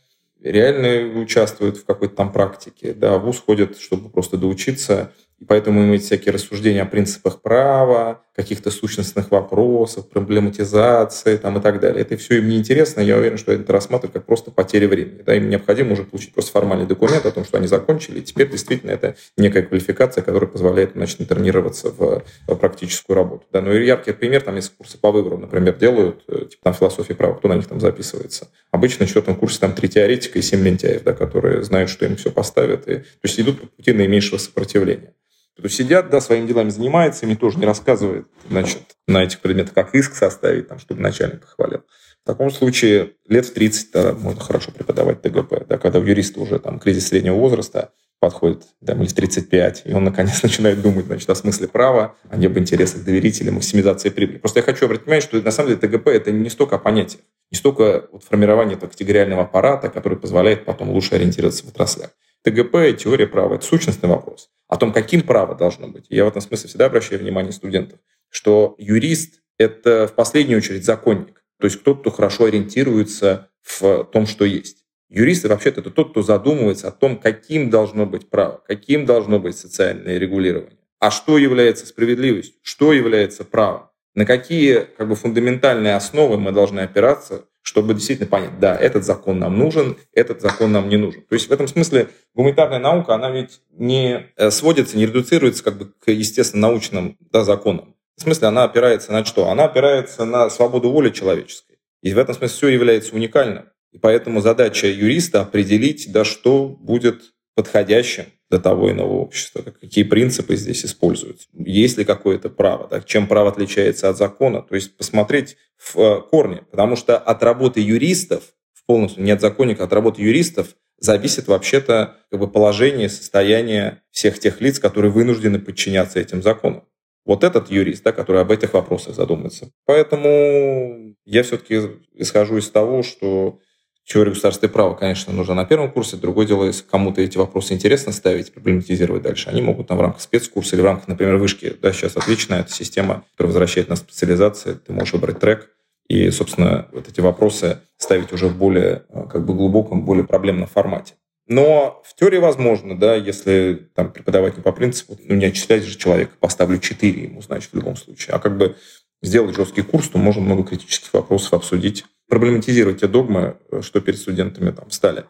реально 0.42 1.20
участвуют 1.20 1.78
в 1.78 1.84
какой-то 1.84 2.16
там 2.16 2.32
практике. 2.32 2.92
Да, 2.92 3.18
в 3.18 3.24
ВУЗ 3.24 3.42
ходят, 3.46 3.78
чтобы 3.78 4.10
просто 4.10 4.36
доучиться– 4.36 5.12
и 5.38 5.44
поэтому 5.44 5.82
иметь 5.82 6.04
всякие 6.04 6.32
рассуждения 6.32 6.82
о 6.82 6.86
принципах 6.86 7.40
права, 7.42 8.22
каких-то 8.38 8.70
сущностных 8.70 9.32
вопросах, 9.32 10.08
проблематизации 10.08 11.36
там, 11.38 11.58
и 11.58 11.60
так 11.60 11.80
далее. 11.80 12.02
Это 12.02 12.16
все 12.16 12.38
им 12.38 12.48
не 12.48 12.56
интересно. 12.56 13.00
Я 13.00 13.16
уверен, 13.16 13.36
что 13.36 13.50
это 13.50 13.72
рассматривают 13.72 14.12
как 14.12 14.26
просто 14.26 14.52
потеря 14.52 14.86
времени. 14.86 15.22
Да, 15.26 15.34
им 15.34 15.50
необходимо 15.50 15.94
уже 15.94 16.04
получить 16.04 16.32
просто 16.32 16.52
формальный 16.52 16.86
документ 16.86 17.26
о 17.26 17.32
том, 17.32 17.44
что 17.44 17.58
они 17.58 17.66
закончили. 17.66 18.20
И 18.20 18.22
теперь 18.22 18.48
действительно 18.48 18.92
это 18.92 19.16
некая 19.36 19.62
квалификация, 19.62 20.22
которая 20.22 20.48
позволяет 20.48 20.92
значит, 20.94 21.20
интернироваться 21.20 21.90
в, 21.90 22.22
в 22.46 22.54
практическую 22.54 23.16
работу. 23.16 23.44
Да, 23.52 23.60
ну 23.60 23.72
и 23.72 23.84
яркий 23.84 24.12
пример, 24.12 24.42
там 24.42 24.54
есть 24.54 24.72
курсы 24.76 24.98
по 24.98 25.10
выбору, 25.10 25.36
например, 25.36 25.76
делают, 25.76 26.22
э, 26.28 26.44
типа 26.48 26.62
там 26.62 26.74
философия 26.74 27.16
права, 27.16 27.34
кто 27.34 27.48
на 27.48 27.54
них 27.54 27.66
там 27.66 27.80
записывается. 27.80 28.46
Обычно 28.70 29.02
на 29.02 29.08
четвертом 29.08 29.34
курсе 29.34 29.58
там 29.58 29.74
три 29.74 29.88
теоретика 29.88 30.38
и 30.38 30.42
семь 30.42 30.62
лентяев, 30.62 31.02
да, 31.02 31.12
которые 31.12 31.64
знают, 31.64 31.90
что 31.90 32.06
им 32.06 32.14
все 32.14 32.30
поставят. 32.30 32.86
И, 32.86 32.98
то 32.98 33.24
есть 33.24 33.40
идут 33.40 33.60
по 33.60 33.66
пути 33.66 33.92
наименьшего 33.92 34.38
сопротивления 34.38 35.12
кто 35.58 35.68
сидят, 35.68 36.08
да, 36.08 36.20
своими 36.20 36.46
делами 36.46 36.70
занимается, 36.70 37.26
им 37.26 37.36
тоже 37.36 37.58
не 37.58 37.66
рассказывает, 37.66 38.28
значит, 38.48 38.82
на 39.08 39.24
этих 39.24 39.40
предметах, 39.40 39.74
как 39.74 39.94
иск 39.94 40.14
составить, 40.14 40.68
там, 40.68 40.78
чтобы 40.78 41.00
начальник 41.00 41.40
похвалил. 41.40 41.82
В 42.22 42.26
таком 42.26 42.50
случае 42.50 43.14
лет 43.26 43.46
в 43.46 43.52
30 43.52 43.90
да, 43.92 44.12
можно 44.12 44.40
хорошо 44.40 44.70
преподавать 44.70 45.20
ТГП, 45.20 45.66
да, 45.68 45.78
когда 45.78 45.98
у 45.98 46.04
юриста 46.04 46.40
уже 46.40 46.60
там 46.60 46.78
кризис 46.78 47.08
среднего 47.08 47.34
возраста 47.34 47.90
подходит, 48.20 48.62
там, 48.84 49.00
или 49.00 49.08
в 49.08 49.14
35, 49.14 49.82
и 49.86 49.92
он 49.92 50.04
наконец 50.04 50.40
начинает 50.44 50.80
думать, 50.80 51.06
значит, 51.06 51.28
о 51.28 51.34
смысле 51.34 51.66
права, 51.66 52.14
о 52.30 52.36
не 52.36 52.46
об 52.46 52.56
интересах 52.56 53.02
доверителя, 53.02 53.50
максимизации 53.50 54.10
прибыли. 54.10 54.38
Просто 54.38 54.60
я 54.60 54.64
хочу 54.64 54.84
обратить 54.84 55.06
внимание, 55.06 55.22
что 55.22 55.40
на 55.42 55.50
самом 55.50 55.70
деле 55.70 55.80
ТГП 55.80 56.08
это 56.08 56.30
не 56.30 56.50
столько 56.50 56.76
о 56.76 56.78
понятиях, 56.78 57.22
не 57.50 57.58
столько 57.58 58.06
вот 58.12 58.22
формирование 58.22 58.76
этого 58.76 58.90
категориального 58.90 59.42
аппарата, 59.42 59.88
который 59.88 60.18
позволяет 60.18 60.64
потом 60.64 60.90
лучше 60.90 61.16
ориентироваться 61.16 61.64
в 61.64 61.70
отраслях. 61.70 62.10
ТГП 62.42 62.96
теория 62.96 63.26
права– 63.26 63.54
это 63.56 63.64
сущностный 63.64 64.08
вопрос. 64.08 64.50
О 64.68 64.76
том, 64.76 64.92
каким 64.92 65.22
право 65.22 65.54
должно 65.54 65.88
быть. 65.88 66.06
Я 66.08 66.24
в 66.24 66.28
этом 66.28 66.40
смысле 66.40 66.68
всегда 66.68 66.86
обращаю 66.86 67.20
внимание 67.20 67.52
студентов, 67.52 67.98
что 68.28 68.74
юрист– 68.78 69.40
это 69.58 70.06
в 70.06 70.14
последнюю 70.14 70.58
очередь 70.58 70.84
законник. 70.84 71.42
То 71.58 71.66
есть 71.66 71.80
кто-то, 71.80 72.00
кто 72.00 72.10
хорошо 72.10 72.44
ориентируется 72.44 73.50
в 73.62 74.04
том, 74.04 74.26
что 74.26 74.44
есть. 74.44 74.84
Юристы 75.08 75.48
вообще-то 75.48 75.80
это 75.80 75.90
тот, 75.90 76.10
кто 76.10 76.22
задумывается 76.22 76.88
о 76.88 76.92
том, 76.92 77.16
каким 77.16 77.70
должно 77.70 78.04
быть 78.04 78.28
право, 78.28 78.62
каким 78.66 79.06
должно 79.06 79.38
быть 79.38 79.56
социальное 79.56 80.18
регулирование. 80.18 80.78
А 80.98 81.10
что 81.10 81.38
является 81.38 81.86
справедливостью, 81.86 82.60
что 82.62 82.92
является 82.92 83.44
правом, 83.44 83.88
на 84.18 84.26
какие 84.26 84.80
как 84.96 85.08
бы, 85.08 85.14
фундаментальные 85.14 85.94
основы 85.94 86.38
мы 86.38 86.50
должны 86.50 86.80
опираться, 86.80 87.44
чтобы 87.62 87.94
действительно 87.94 88.28
понять, 88.28 88.58
да, 88.58 88.74
этот 88.74 89.04
закон 89.04 89.38
нам 89.38 89.56
нужен, 89.56 89.96
этот 90.12 90.40
закон 90.40 90.72
нам 90.72 90.88
не 90.88 90.96
нужен. 90.96 91.22
То 91.22 91.34
есть 91.34 91.48
в 91.48 91.52
этом 91.52 91.68
смысле 91.68 92.08
гуманитарная 92.34 92.80
наука, 92.80 93.14
она 93.14 93.30
ведь 93.30 93.60
не 93.70 94.26
э, 94.36 94.50
сводится, 94.50 94.96
не 94.96 95.06
редуцируется 95.06 95.62
как 95.62 95.78
бы 95.78 95.92
к 96.04 96.10
естественно-научным 96.10 97.16
да, 97.30 97.44
законам. 97.44 97.94
В 98.16 98.22
смысле 98.22 98.48
она 98.48 98.64
опирается 98.64 99.12
на 99.12 99.24
что? 99.24 99.50
Она 99.50 99.66
опирается 99.66 100.24
на 100.24 100.50
свободу 100.50 100.90
воли 100.90 101.10
человеческой. 101.10 101.78
И 102.02 102.12
в 102.12 102.18
этом 102.18 102.34
смысле 102.34 102.56
все 102.56 102.68
является 102.70 103.14
уникальным. 103.14 103.66
И 103.92 103.98
поэтому 103.98 104.40
задача 104.40 104.88
юриста 104.88 105.42
определить, 105.42 106.10
да, 106.10 106.24
что 106.24 106.66
будет 106.66 107.22
подходящим 107.54 108.24
для 108.50 108.58
того 108.58 108.90
иного 108.90 109.12
общества, 109.12 109.62
какие 109.62 110.04
принципы 110.04 110.56
здесь 110.56 110.84
используются, 110.84 111.48
есть 111.52 111.98
ли 111.98 112.04
какое-то 112.04 112.48
право, 112.48 112.88
да, 112.88 113.00
чем 113.00 113.26
право 113.26 113.50
отличается 113.50 114.08
от 114.08 114.16
закона, 114.16 114.62
то 114.62 114.74
есть 114.74 114.96
посмотреть 114.96 115.56
в 115.76 115.98
э, 115.98 116.20
корне, 116.30 116.62
потому 116.70 116.96
что 116.96 117.18
от 117.18 117.42
работы 117.42 117.80
юристов, 117.80 118.42
в 118.72 118.86
полностью 118.86 119.22
не 119.22 119.32
от 119.32 119.40
законника, 119.40 119.84
от 119.84 119.92
работы 119.92 120.22
юристов 120.22 120.74
зависит 120.98 121.46
вообще-то 121.46 122.16
как 122.30 122.40
бы, 122.40 122.48
положение, 122.48 123.08
состояние 123.08 124.02
всех 124.10 124.38
тех 124.38 124.60
лиц, 124.60 124.78
которые 124.78 125.12
вынуждены 125.12 125.58
подчиняться 125.58 126.18
этим 126.18 126.42
законам. 126.42 126.84
Вот 127.24 127.44
этот 127.44 127.70
юрист, 127.70 128.04
да, 128.04 128.12
который 128.12 128.40
об 128.40 128.50
этих 128.50 128.72
вопросах 128.72 129.14
задумается. 129.14 129.70
Поэтому 129.84 131.14
я 131.26 131.42
все-таки 131.42 132.00
исхожу 132.14 132.56
из 132.56 132.70
того, 132.70 133.02
что 133.02 133.60
Теория 134.08 134.30
государственного 134.30 134.72
права, 134.72 134.94
конечно, 134.94 135.34
нужна 135.34 135.54
на 135.54 135.66
первом 135.66 135.90
курсе. 135.90 136.16
Другое 136.16 136.46
дело, 136.46 136.64
если 136.64 136.82
кому-то 136.82 137.20
эти 137.20 137.36
вопросы 137.36 137.74
интересно 137.74 138.10
ставить, 138.10 138.54
проблематизировать 138.54 139.22
дальше, 139.22 139.50
они 139.50 139.60
могут 139.60 139.88
там 139.88 139.98
в 139.98 140.00
рамках 140.00 140.22
спецкурса 140.22 140.76
или 140.76 140.80
в 140.80 140.86
рамках, 140.86 141.08
например, 141.08 141.36
вышки. 141.36 141.76
Да, 141.82 141.92
сейчас 141.92 142.16
отличная 142.16 142.60
эта 142.60 142.72
система, 142.72 143.24
которая 143.32 143.52
возвращает 143.52 143.90
на 143.90 143.96
специализации. 143.96 144.72
Ты 144.72 144.94
можешь 144.94 145.12
выбрать 145.12 145.40
трек 145.40 145.68
и, 146.08 146.30
собственно, 146.30 146.88
вот 146.92 147.06
эти 147.06 147.20
вопросы 147.20 147.80
ставить 147.98 148.32
уже 148.32 148.46
в 148.46 148.56
более 148.56 149.02
э, 149.10 149.26
как 149.30 149.44
бы 149.44 149.52
глубоком, 149.52 150.06
более 150.06 150.24
проблемном 150.24 150.68
формате. 150.68 151.12
Но 151.46 152.02
в 152.06 152.14
теории 152.14 152.38
возможно, 152.38 152.98
да, 152.98 153.14
если 153.14 153.90
там 153.94 154.10
преподавать 154.10 154.56
не 154.56 154.62
по 154.62 154.72
принципу, 154.72 155.18
ну 155.22 155.34
не 155.34 155.44
отчислять 155.44 155.84
же 155.84 155.98
человека, 155.98 156.32
поставлю 156.40 156.78
4 156.78 157.24
ему, 157.24 157.42
значит, 157.42 157.72
в 157.72 157.76
любом 157.76 157.96
случае, 157.96 158.36
а 158.36 158.38
как 158.38 158.56
бы 158.56 158.74
сделать 159.20 159.54
жесткий 159.54 159.82
курс, 159.82 160.08
то 160.08 160.16
можно 160.16 160.40
много 160.40 160.64
критических 160.64 161.12
вопросов 161.12 161.52
обсудить 161.52 162.06
проблематизировать 162.28 163.00
те 163.00 163.08
догмы, 163.08 163.56
э, 163.70 163.82
что 163.82 164.00
перед 164.00 164.18
студентами 164.18 164.70
там 164.70 164.90
стали. 164.90 165.24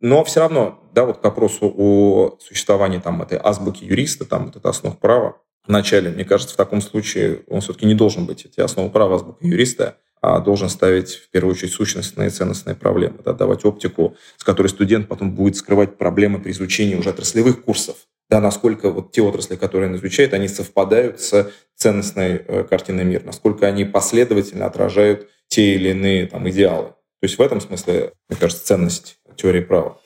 Но 0.00 0.24
все 0.24 0.40
равно, 0.40 0.88
да, 0.92 1.04
вот 1.04 1.18
к 1.18 1.24
вопросу 1.24 1.72
о 1.76 2.36
существовании 2.40 2.98
там 2.98 3.22
этой 3.22 3.38
азбуки 3.42 3.84
юриста, 3.84 4.24
там 4.24 4.46
вот 4.46 4.56
это 4.56 4.68
основ 4.68 4.98
права, 4.98 5.36
вначале, 5.66 6.10
мне 6.10 6.24
кажется, 6.24 6.54
в 6.54 6.56
таком 6.56 6.80
случае 6.80 7.42
он 7.48 7.60
все-таки 7.60 7.86
не 7.86 7.94
должен 7.94 8.26
быть 8.26 8.44
эти 8.44 8.60
основы 8.60 8.90
права 8.90 9.16
азбука 9.16 9.46
юриста, 9.46 9.96
а 10.20 10.40
должен 10.40 10.70
ставить 10.70 11.14
в 11.14 11.30
первую 11.30 11.54
очередь 11.54 11.72
сущностные 11.72 12.28
и 12.28 12.30
ценностные 12.30 12.74
проблемы, 12.74 13.18
да, 13.24 13.34
давать 13.34 13.64
оптику, 13.64 14.16
с 14.36 14.44
которой 14.44 14.68
студент 14.68 15.06
потом 15.06 15.34
будет 15.34 15.56
скрывать 15.56 15.98
проблемы 15.98 16.40
при 16.40 16.52
изучении 16.52 16.94
уже 16.94 17.10
отраслевых 17.10 17.62
курсов, 17.62 17.96
да, 18.30 18.40
насколько 18.40 18.90
вот 18.90 19.12
те 19.12 19.20
отрасли, 19.20 19.56
которые 19.56 19.90
он 19.90 19.96
изучает, 19.96 20.32
они 20.32 20.48
совпадают 20.48 21.20
с 21.20 21.50
ценностной 21.76 22.36
э, 22.36 22.64
картиной 22.64 23.04
мира, 23.04 23.22
насколько 23.24 23.66
они 23.66 23.84
последовательно 23.84 24.66
отражают 24.66 25.28
те 25.54 25.74
или 25.74 25.90
иные 25.90 26.26
там, 26.26 26.48
идеалы. 26.50 26.88
То 26.88 27.26
есть 27.26 27.38
в 27.38 27.40
этом 27.40 27.60
смысле, 27.60 28.12
мне 28.28 28.38
кажется, 28.38 28.66
ценность 28.66 29.18
теории 29.36 29.60
права. 29.60 29.98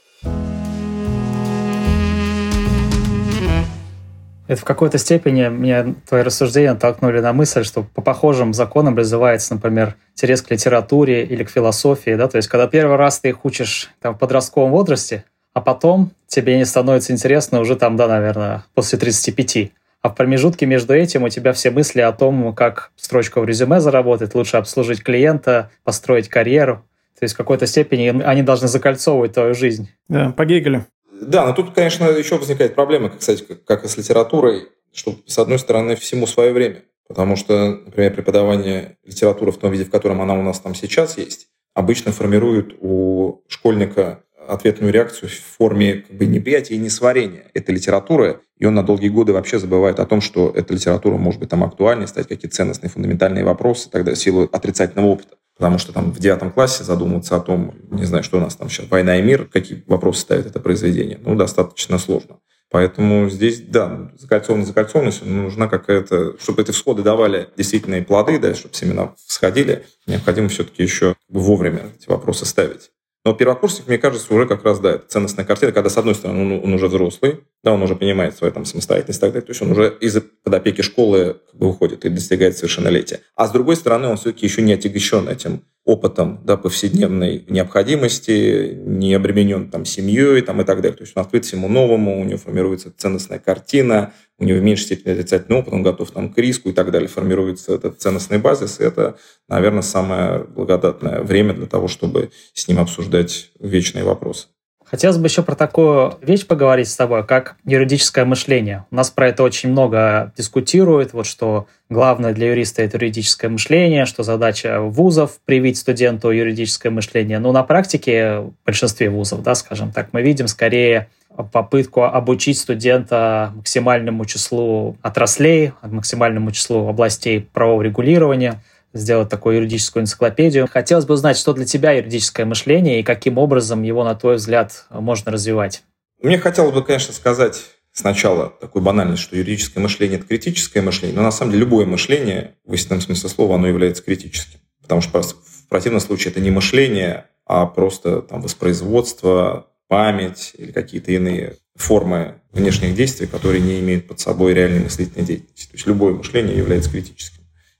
Это 4.47 4.61
в 4.61 4.65
какой-то 4.65 4.99
степени 4.99 5.49
меня 5.49 5.95
твои 6.07 6.23
рассуждения 6.23 6.75
толкнули 6.75 7.21
на 7.21 7.33
мысль, 7.33 7.65
что 7.65 7.83
по 7.83 8.03
похожим 8.03 8.53
законам 8.53 8.97
развивается, 8.97 9.55
например, 9.55 9.97
интерес 10.15 10.43
к 10.43 10.51
литературе 10.51 11.25
или 11.25 11.45
к 11.45 11.51
философии, 11.51 12.15
да, 12.15 12.29
то 12.29 12.37
есть 12.37 12.49
когда 12.49 12.67
первый 12.67 12.97
раз 12.97 13.21
ты 13.21 13.31
их 13.31 13.45
учишь 13.45 13.91
там, 14.01 14.15
в 14.15 14.19
подростковом 14.19 14.71
возрасте, 14.71 15.25
а 15.55 15.61
потом 15.61 16.13
тебе 16.27 16.57
не 16.57 16.65
становится 16.65 17.13
интересно 17.13 17.61
уже 17.61 17.77
там, 17.77 17.97
да, 17.97 18.07
наверное, 18.07 18.65
после 18.75 18.99
35. 18.99 19.73
А 20.01 20.11
в 20.11 20.15
промежутке 20.15 20.67
между 20.67 20.95
этим 20.95 21.25
у 21.25 21.29
тебя 21.29 21.53
все 21.53 21.71
мысли 21.71 22.01
о 22.01 22.13
том, 22.13 22.55
как 22.55 22.93
строчка 22.97 23.41
в 23.41 23.45
резюме 23.45 23.81
заработать, 23.81 24.35
лучше 24.35 24.57
обслужить 24.57 25.03
клиента, 25.03 25.71
построить 25.83 26.29
карьеру. 26.29 26.85
То 27.19 27.25
есть 27.25 27.35
в 27.35 27.37
какой-то 27.37 27.67
степени 27.67 28.23
они 28.23 28.43
должны 28.43 28.69
закольцовывать 28.69 29.33
твою 29.33 29.55
жизнь. 29.55 29.91
Да, 30.09 30.31
по 30.31 30.45
Гегелю. 30.45 30.87
Да, 31.21 31.47
но 31.47 31.53
тут, 31.53 31.75
конечно, 31.75 32.05
еще 32.05 32.39
возникает 32.39 32.77
проблема, 32.77 33.11
кстати, 33.11 33.45
как 33.67 33.85
и 33.85 33.89
с 33.89 33.97
литературой, 33.97 34.69
что, 34.93 35.17
с 35.27 35.37
одной 35.39 35.59
стороны, 35.59 35.97
всему 35.97 36.29
свое 36.29 36.53
время. 36.53 36.83
Потому 37.09 37.35
что, 37.35 37.81
например, 37.85 38.15
преподавание 38.15 38.99
литературы 39.05 39.51
в 39.51 39.57
том 39.57 39.73
виде, 39.73 39.85
в 39.85 39.91
котором 39.91 40.21
она 40.21 40.35
у 40.35 40.43
нас 40.43 40.61
там 40.61 40.77
сейчас 40.77 41.19
есть, 41.19 41.49
обычно 41.75 42.13
формирует 42.13 42.77
у 42.81 43.43
школьника 43.49 44.23
ответную 44.47 44.93
реакцию 44.93 45.29
в 45.29 45.57
форме 45.57 46.05
как 46.07 46.17
бы, 46.17 46.27
неприятия 46.27 46.75
и 46.75 46.79
несварения 46.79 47.51
этой 47.53 47.75
литературы, 47.75 48.41
и 48.59 48.67
он 48.67 48.75
на 48.75 48.83
долгие 48.83 49.09
годы 49.09 49.33
вообще 49.33 49.59
забывает 49.59 50.01
о 50.01 50.07
том, 50.07 50.21
что 50.21 50.53
эта 50.55 50.75
литература 50.75 51.17
может 51.17 51.41
быть 51.41 51.49
там 51.49 51.65
актуальной, 51.65 52.09
стать 52.09 52.29
какие-то 52.29 52.57
ценностные, 52.57 52.91
фундаментальные 52.91 53.45
вопросы, 53.45 53.89
тогда 53.91 54.13
в 54.13 54.19
силу 54.19 54.49
отрицательного 54.51 55.07
опыта. 55.07 55.37
Потому 55.57 55.79
что 55.79 55.93
там 55.93 56.13
в 56.13 56.19
девятом 56.21 56.53
классе 56.53 56.85
задумываться 56.85 57.37
о 57.37 57.41
том, 57.41 57.75
не 57.91 58.05
знаю, 58.05 58.23
что 58.23 58.39
у 58.39 58.41
нас 58.41 58.55
там 58.55 58.69
сейчас, 58.69 58.89
война 58.89 59.19
и 59.19 59.23
мир, 59.23 59.47
какие 59.47 59.83
вопросы 59.87 60.21
ставит 60.21 60.47
это 60.47 60.61
произведение, 60.61 61.19
ну, 61.25 61.35
достаточно 61.35 61.99
сложно. 61.99 62.39
Поэтому 62.71 63.31
здесь, 63.31 63.61
да, 63.61 64.11
закольцованность, 64.19 64.69
закольцованность, 64.69 65.25
нужна 65.25 65.69
какая-то, 65.69 66.39
чтобы 66.39 66.63
эти 66.63 66.71
всходы 66.71 67.03
давали 67.03 67.49
действительные 67.57 68.03
плоды, 68.03 68.39
да, 68.39 68.55
чтобы 68.55 68.75
семена 68.75 69.15
всходили, 69.27 69.87
необходимо 70.07 70.49
все-таки 70.49 70.83
еще 70.83 71.17
вовремя 71.29 71.91
эти 71.99 72.09
вопросы 72.09 72.45
ставить. 72.45 72.91
Но 73.29 73.35
первокурсник, 73.35 73.87
мне 73.89 73.99
кажется, 73.99 74.33
уже 74.33 74.47
как 74.47 74.65
раз, 74.65 74.81
да, 74.81 74.93
это 74.93 75.07
ценностная 75.07 75.45
картина, 75.45 75.71
когда, 75.71 75.91
с 75.91 75.99
одной 75.99 76.15
стороны, 76.15 76.41
он, 76.41 76.65
он 76.65 76.73
уже 76.73 76.87
взрослый, 76.89 77.41
да, 77.63 77.75
он 77.75 77.83
уже 77.83 77.95
понимает 77.95 78.35
свою 78.35 78.55
там 78.55 78.65
самостоятельность 78.65 79.19
и 79.19 79.21
так 79.21 79.33
далее, 79.33 79.45
то 79.45 79.51
есть 79.51 79.61
он 79.61 79.73
уже 79.73 79.95
из-под 80.01 80.55
опеки 80.55 80.81
школы 80.81 81.37
как 81.47 81.61
бы 81.61 81.67
выходит 81.69 82.07
и 82.07 82.09
достигает 82.09 82.57
совершеннолетия. 82.57 83.21
А 83.37 83.47
с 83.47 83.51
другой 83.51 83.77
стороны, 83.77 84.09
он 84.09 84.17
все-таки 84.17 84.47
еще 84.47 84.63
не 84.63 84.73
отягощен 84.73 85.29
этим 85.29 85.61
опытом 85.85 86.41
да, 86.43 86.57
повседневной 86.57 87.45
необходимости, 87.49 88.73
не 88.75 89.13
обременен 89.13 89.71
там 89.71 89.85
семьей 89.85 90.41
там, 90.41 90.63
и 90.63 90.65
так 90.65 90.81
далее. 90.81 90.97
То 90.97 91.05
есть 91.05 91.15
он 91.15 91.23
открыт 91.23 91.45
всему 91.45 91.69
новому, 91.69 92.19
у 92.19 92.25
него 92.25 92.39
формируется 92.39 92.91
ценностная 92.97 93.41
картина, 93.41 94.15
у 94.39 94.45
него 94.45 94.59
в 94.59 94.63
меньшей 94.63 94.85
степени 94.85 95.13
отрицательный 95.13 95.59
опыт, 95.59 95.73
он 95.73 95.83
готов 95.83 96.11
там, 96.11 96.33
к 96.33 96.39
риску 96.39 96.71
и 96.71 96.73
так 96.73 96.91
далее. 96.91 97.09
Формируется 97.09 97.75
этот 97.75 98.01
ценностный 98.01 98.39
базис, 98.39 98.81
и 98.81 98.85
это, 98.85 99.19
наверное, 99.49 99.83
самое 99.83 100.45
благодатное 100.45 101.23
время 101.23 101.55
для 101.55 101.67
того, 101.67 101.89
чтобы 101.89 102.31
с 102.55 102.69
ним 102.69 102.79
обсуждать 102.79 103.51
вечные 103.59 104.05
вопросы. 104.05 104.47
Хотелось 104.91 105.19
бы 105.19 105.27
еще 105.27 105.43
про 105.43 105.55
такую 105.55 106.15
вещь 106.23 106.47
поговорить 106.47 106.89
с 106.89 106.97
тобой, 106.97 107.27
как 107.27 107.57
юридическое 107.67 108.25
мышление. 108.25 108.87
У 108.91 108.95
нас 108.95 109.11
про 109.11 109.29
это 109.29 109.43
очень 109.43 109.71
много 109.71 110.33
дискутируют, 110.35 111.13
вот 111.13 111.27
что 111.27 111.67
главное 111.91 112.33
для 112.33 112.49
юриста 112.49 112.83
это 112.83 112.97
юридическое 112.97 113.51
мышление, 113.51 114.07
что 114.07 114.23
задача 114.23 114.81
вузов 114.81 115.41
привить 115.45 115.77
студенту 115.77 116.31
юридическое 116.31 116.91
мышление. 116.91 117.39
Но 117.39 117.53
на 117.53 117.65
практике 117.65 118.39
в 118.39 118.55
большинстве 118.65 119.11
вузов, 119.11 119.43
да, 119.43 119.55
скажем 119.55 119.93
так, 119.93 120.09
мы 120.13 120.23
видим 120.23 120.49
скорее 120.49 121.11
попытку 121.53 122.03
обучить 122.03 122.59
студента 122.59 123.53
максимальному 123.55 124.25
числу 124.25 124.97
отраслей, 125.03 125.73
максимальному 125.83 126.51
числу 126.51 126.89
областей 126.89 127.41
правового 127.41 127.83
регулирования, 127.83 128.63
сделать 128.93 129.29
такую 129.29 129.57
юридическую 129.57 130.03
энциклопедию. 130.03 130.69
Хотелось 130.71 131.05
бы 131.05 131.15
узнать, 131.15 131.37
что 131.37 131.53
для 131.53 131.65
тебя 131.65 131.93
юридическое 131.93 132.47
мышление 132.47 133.01
и 133.01 133.03
каким 133.03 133.39
образом 133.39 133.83
его, 133.83 134.03
на 134.05 134.15
твой 134.15 134.37
взгляд, 134.37 134.87
можно 134.91 135.31
развивать. 135.31 135.83
Мне 136.21 136.39
хотелось 136.39 136.75
бы, 136.75 136.83
конечно, 136.83 137.15
сказать 137.15 137.63
сначала 137.93 138.51
такую 138.61 138.83
банальность, 138.83 139.23
что 139.23 139.37
юридическое 139.37 139.83
мышление– 139.83 140.19
это 140.19 140.27
критическое 140.27 140.81
мышление, 140.83 141.17
но 141.17 141.23
на 141.23 141.31
самом 141.31 141.53
деле 141.53 141.65
любое 141.65 141.87
мышление, 141.87 142.55
в 142.65 142.73
истинном 142.73 143.01
смысле 143.01 143.29
слова, 143.29 143.57
оно 143.57 143.69
является 143.69 144.03
критическим. 144.03 144.61
Потому 144.83 145.01
что 145.01 145.21
в 145.23 145.69
противном 145.69 146.01
случае 146.01 146.33
это 146.33 146.41
не 146.41 146.51
мышление, 146.51 147.27
а 147.45 147.67
просто 147.67 148.23
там, 148.23 148.41
воспроизводство, 148.41 149.67
память 149.89 150.53
или 150.57 150.71
какие-то 150.71 151.13
иные 151.13 151.57
формы 151.75 152.41
внешних 152.53 152.95
действий, 152.95 153.27
которые 153.27 153.61
не 153.61 153.81
имеют 153.81 154.07
под 154.07 154.21
собой 154.21 154.55
реальной 154.55 154.81
мыслительной 154.81 155.25
деятельности. 155.25 155.67
То 155.67 155.77
есть 155.77 155.87
любое 155.87 156.15
мышление 156.15 156.57
является 156.57 156.91
критическим. 156.91 157.39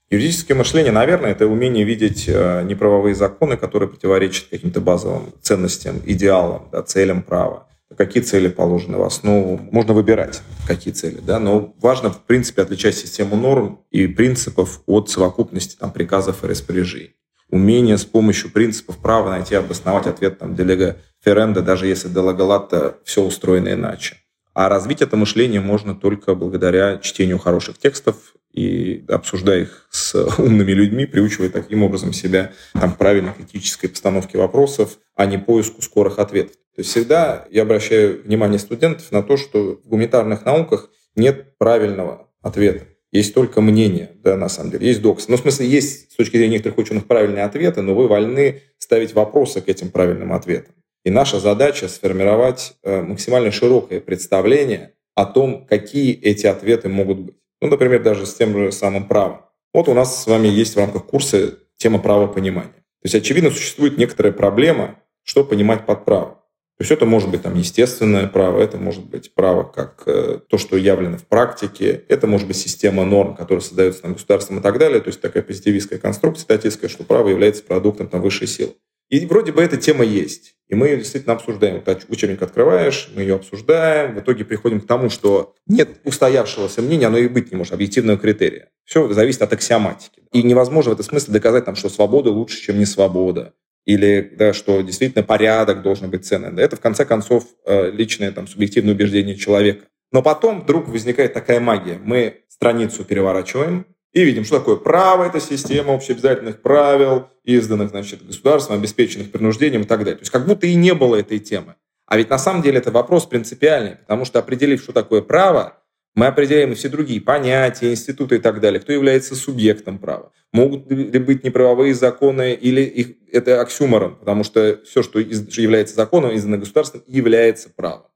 Юридическое 0.09 0.57
мышление, 0.57 0.91
наверное, 0.91 1.31
это 1.31 1.45
умение 1.45 1.85
видеть 1.85 2.25
э, 2.27 2.63
неправовые 2.63 3.13
законы, 3.13 3.57
которые 3.57 3.89
противоречат 3.89 4.47
каким-то 4.49 4.81
базовым 4.81 5.33
ценностям, 5.43 6.01
идеалам, 6.03 6.67
да, 6.71 6.81
целям 6.81 7.21
права. 7.21 7.67
какие 7.95 8.23
цели 8.23 8.47
положены 8.47 8.97
в 8.97 9.03
основу. 9.03 9.59
Можно 9.71 9.93
выбирать, 9.93 10.41
какие 10.65 10.93
цели, 10.93 11.19
да, 11.21 11.39
но 11.39 11.75
важно, 11.79 12.09
в 12.11 12.21
принципе, 12.21 12.63
отличать 12.63 12.95
систему 12.95 13.35
норм 13.35 13.81
и 13.91 14.07
принципов 14.07 14.81
от 14.87 15.11
совокупности 15.11 15.75
там, 15.75 15.91
приказов 15.91 16.43
и 16.43 16.47
распоряжений. 16.47 17.13
Умение 17.49 17.97
с 17.97 18.05
помощью 18.05 18.51
принципов 18.51 18.97
права 18.97 19.29
найти, 19.31 19.55
обосновать 19.55 20.07
ответ 20.07 20.37
там, 20.37 20.55
делега 20.55 20.97
ференда, 21.23 21.61
даже 21.61 21.87
если 21.87 22.07
делегалата 22.07 22.97
все 23.03 23.23
устроено 23.23 23.73
иначе. 23.73 24.17
А 24.53 24.69
развить 24.69 25.01
это 25.01 25.15
мышление 25.15 25.61
можно 25.61 25.95
только 25.95 26.35
благодаря 26.35 26.97
чтению 26.97 27.39
хороших 27.39 27.77
текстов 27.77 28.35
и 28.51 29.05
обсуждая 29.07 29.61
их 29.61 29.87
с 29.89 30.15
умными 30.37 30.71
людьми, 30.71 31.05
приучивая 31.05 31.49
таким 31.49 31.83
образом 31.83 32.13
себя 32.13 32.51
там, 32.73 32.93
правильной 32.93 33.33
критической 33.33 33.89
постановке 33.89 34.37
вопросов, 34.37 34.97
а 35.15 35.25
не 35.25 35.37
поиску 35.37 35.81
скорых 35.81 36.19
ответов. 36.19 36.55
То 36.75 36.81
есть 36.81 36.91
всегда 36.91 37.45
я 37.51 37.63
обращаю 37.63 38.23
внимание 38.23 38.59
студентов 38.59 39.11
на 39.11 39.23
то, 39.23 39.37
что 39.37 39.79
в 39.83 39.87
гуманитарных 39.87 40.45
науках 40.45 40.89
нет 41.15 41.57
правильного 41.57 42.29
ответа. 42.41 42.85
Есть 43.11 43.33
только 43.33 43.61
мнение, 43.61 44.11
да, 44.23 44.37
на 44.37 44.49
самом 44.49 44.71
деле. 44.71 44.87
Есть 44.87 45.01
докс. 45.01 45.27
Ну, 45.27 45.37
в 45.37 45.39
смысле, 45.39 45.67
есть 45.67 46.11
с 46.11 46.15
точки 46.15 46.37
зрения 46.37 46.53
некоторых 46.53 46.77
ученых 46.77 47.05
правильные 47.05 47.43
ответы, 47.43 47.81
но 47.81 47.95
вы 47.95 48.07
вольны 48.07 48.61
ставить 48.77 49.13
вопросы 49.13 49.61
к 49.61 49.69
этим 49.69 49.89
правильным 49.89 50.31
ответам. 50.31 50.75
И 51.03 51.09
наша 51.09 51.39
задача 51.39 51.87
сформировать 51.87 52.73
э, 52.83 53.01
максимально 53.01 53.51
широкое 53.51 53.99
представление 53.99 54.93
о 55.15 55.25
том, 55.25 55.65
какие 55.65 56.13
эти 56.13 56.45
ответы 56.45 56.87
могут 56.89 57.19
быть. 57.19 57.35
Ну, 57.61 57.67
например, 57.67 58.03
даже 58.03 58.25
с 58.25 58.33
тем 58.35 58.55
же 58.57 58.71
самым 58.71 59.07
правом. 59.07 59.41
Вот 59.73 59.87
у 59.87 59.93
нас 59.93 60.23
с 60.23 60.27
вами 60.27 60.47
есть 60.47 60.75
в 60.75 60.79
рамках 60.79 61.05
курса 61.05 61.57
тема 61.77 61.99
правопонимания. 61.99 62.73
То 62.73 63.05
есть, 63.05 63.15
очевидно, 63.15 63.49
существует 63.49 63.97
некоторая 63.97 64.33
проблема, 64.33 64.99
что 65.23 65.43
понимать 65.43 65.85
под 65.85 66.05
правом. 66.05 66.38
То 66.79 66.83
есть 66.83 66.91
это 66.91 67.05
может 67.05 67.29
быть 67.29 67.41
там 67.41 67.55
естественное 67.55 68.25
право, 68.27 68.61
это 68.61 68.77
может 68.77 69.03
быть 69.03 69.33
право 69.33 69.63
как 69.63 70.03
э, 70.05 70.39
то, 70.47 70.57
что 70.57 70.77
явлено 70.77 71.17
в 71.17 71.25
практике, 71.27 72.05
это 72.07 72.25
может 72.25 72.47
быть 72.47 72.55
система 72.55 73.03
норм, 73.03 73.35
которая 73.35 73.61
создается 73.61 74.03
там, 74.03 74.13
государством 74.13 74.59
и 74.59 74.61
так 74.61 74.77
далее. 74.77 75.01
То 75.01 75.09
есть 75.09 75.19
такая 75.19 75.43
позитивистская 75.43 75.99
конструкция 75.99 76.43
статистская, 76.43 76.87
что 76.87 77.03
право 77.03 77.27
является 77.27 77.63
продуктом 77.63 78.07
там, 78.07 78.21
высшей 78.21 78.47
силы. 78.47 78.75
И 79.09 79.25
вроде 79.25 79.51
бы 79.51 79.61
эта 79.61 79.75
тема 79.75 80.05
есть. 80.05 80.55
И 80.69 80.75
мы 80.75 80.87
ее 80.87 80.95
действительно 80.95 81.33
обсуждаем. 81.33 81.83
Вот 81.85 82.05
учебник 82.07 82.41
открываешь, 82.41 83.09
мы 83.13 83.23
ее 83.23 83.35
обсуждаем. 83.35 84.15
В 84.15 84.21
итоге 84.21 84.45
приходим 84.45 84.79
к 84.79 84.87
тому, 84.87 85.09
что 85.09 85.55
нет 85.67 85.99
устоявшегося 86.05 86.81
мнения, 86.81 87.07
оно 87.07 87.17
и 87.17 87.27
быть 87.27 87.51
не 87.51 87.57
может, 87.57 87.73
объективного 87.73 88.17
критерия. 88.17 88.69
Все 88.85 89.11
зависит 89.11 89.41
от 89.41 89.51
аксиоматики. 89.51 90.21
И 90.31 90.43
невозможно 90.43 90.91
в 90.91 90.93
этом 90.93 91.05
смысле 91.05 91.33
доказать, 91.33 91.65
там, 91.65 91.75
что 91.75 91.89
свобода 91.89 92.29
лучше, 92.29 92.61
чем 92.61 92.79
не 92.79 92.85
свобода. 92.85 93.53
Или 93.85 94.33
да, 94.37 94.53
что 94.53 94.81
действительно 94.81 95.23
порядок 95.23 95.81
должен 95.81 96.09
быть 96.09 96.25
ценным. 96.25 96.57
Это, 96.57 96.75
в 96.75 96.79
конце 96.79 97.05
концов, 97.05 97.45
э, 97.65 97.91
личное 97.91 98.31
там, 98.31 98.47
субъективное 98.47 98.93
убеждение 98.93 99.35
человека. 99.35 99.85
Но 100.11 100.21
потом 100.21 100.61
вдруг 100.61 100.87
возникает 100.87 101.33
такая 101.33 101.59
магия. 101.59 101.99
Мы 102.03 102.41
страницу 102.47 103.03
переворачиваем, 103.03 103.85
и 104.11 104.23
видим, 104.23 104.43
что 104.43 104.57
такое 104.57 104.75
право, 104.75 105.23
это 105.23 105.39
система 105.39 105.93
общеобязательных 105.93 106.61
правил, 106.61 107.27
изданных 107.43 107.89
значит, 107.89 108.25
государством, 108.25 108.77
обеспеченных 108.77 109.31
принуждением 109.31 109.81
и 109.81 109.85
так 109.85 109.99
далее. 109.99 110.15
То 110.15 110.21
есть 110.21 110.31
как 110.31 110.47
будто 110.47 110.65
и 110.65 110.73
не 110.73 110.93
было 110.95 111.15
этой 111.15 111.39
темы. 111.39 111.75
А 112.07 112.17
ведь 112.17 112.29
на 112.29 112.39
самом 112.39 112.63
деле 112.63 112.79
это 112.79 112.89
вопрос 112.89 113.27
принципиальный, 113.27 113.97
потому 113.97 114.25
что 114.25 114.39
определив, 114.39 114.81
что 114.81 114.93
такое 114.93 115.21
право, 115.21 115.78
мы 116.19 116.27
определяем 116.27 116.73
и 116.73 116.75
все 116.75 116.89
другие 116.89 117.21
понятия, 117.21 117.91
институты 117.91 118.35
и 118.35 118.39
так 118.39 118.59
далее. 118.59 118.81
Кто 118.81 118.91
является 118.91 119.35
субъектом 119.35 119.99
права? 119.99 120.33
Могут 120.51 120.91
ли 120.91 121.17
быть 121.19 121.45
неправовые 121.45 121.93
законы 121.93 122.53
или 122.53 122.81
их, 122.81 123.07
это 123.31 123.61
оксюморон, 123.61 124.17
потому 124.17 124.43
что 124.43 124.81
все, 124.83 125.01
что 125.01 125.19
является 125.19 125.95
законом, 125.95 126.35
издано 126.35 126.57
государством, 126.57 127.03
является 127.07 127.69
правом. 127.69 128.07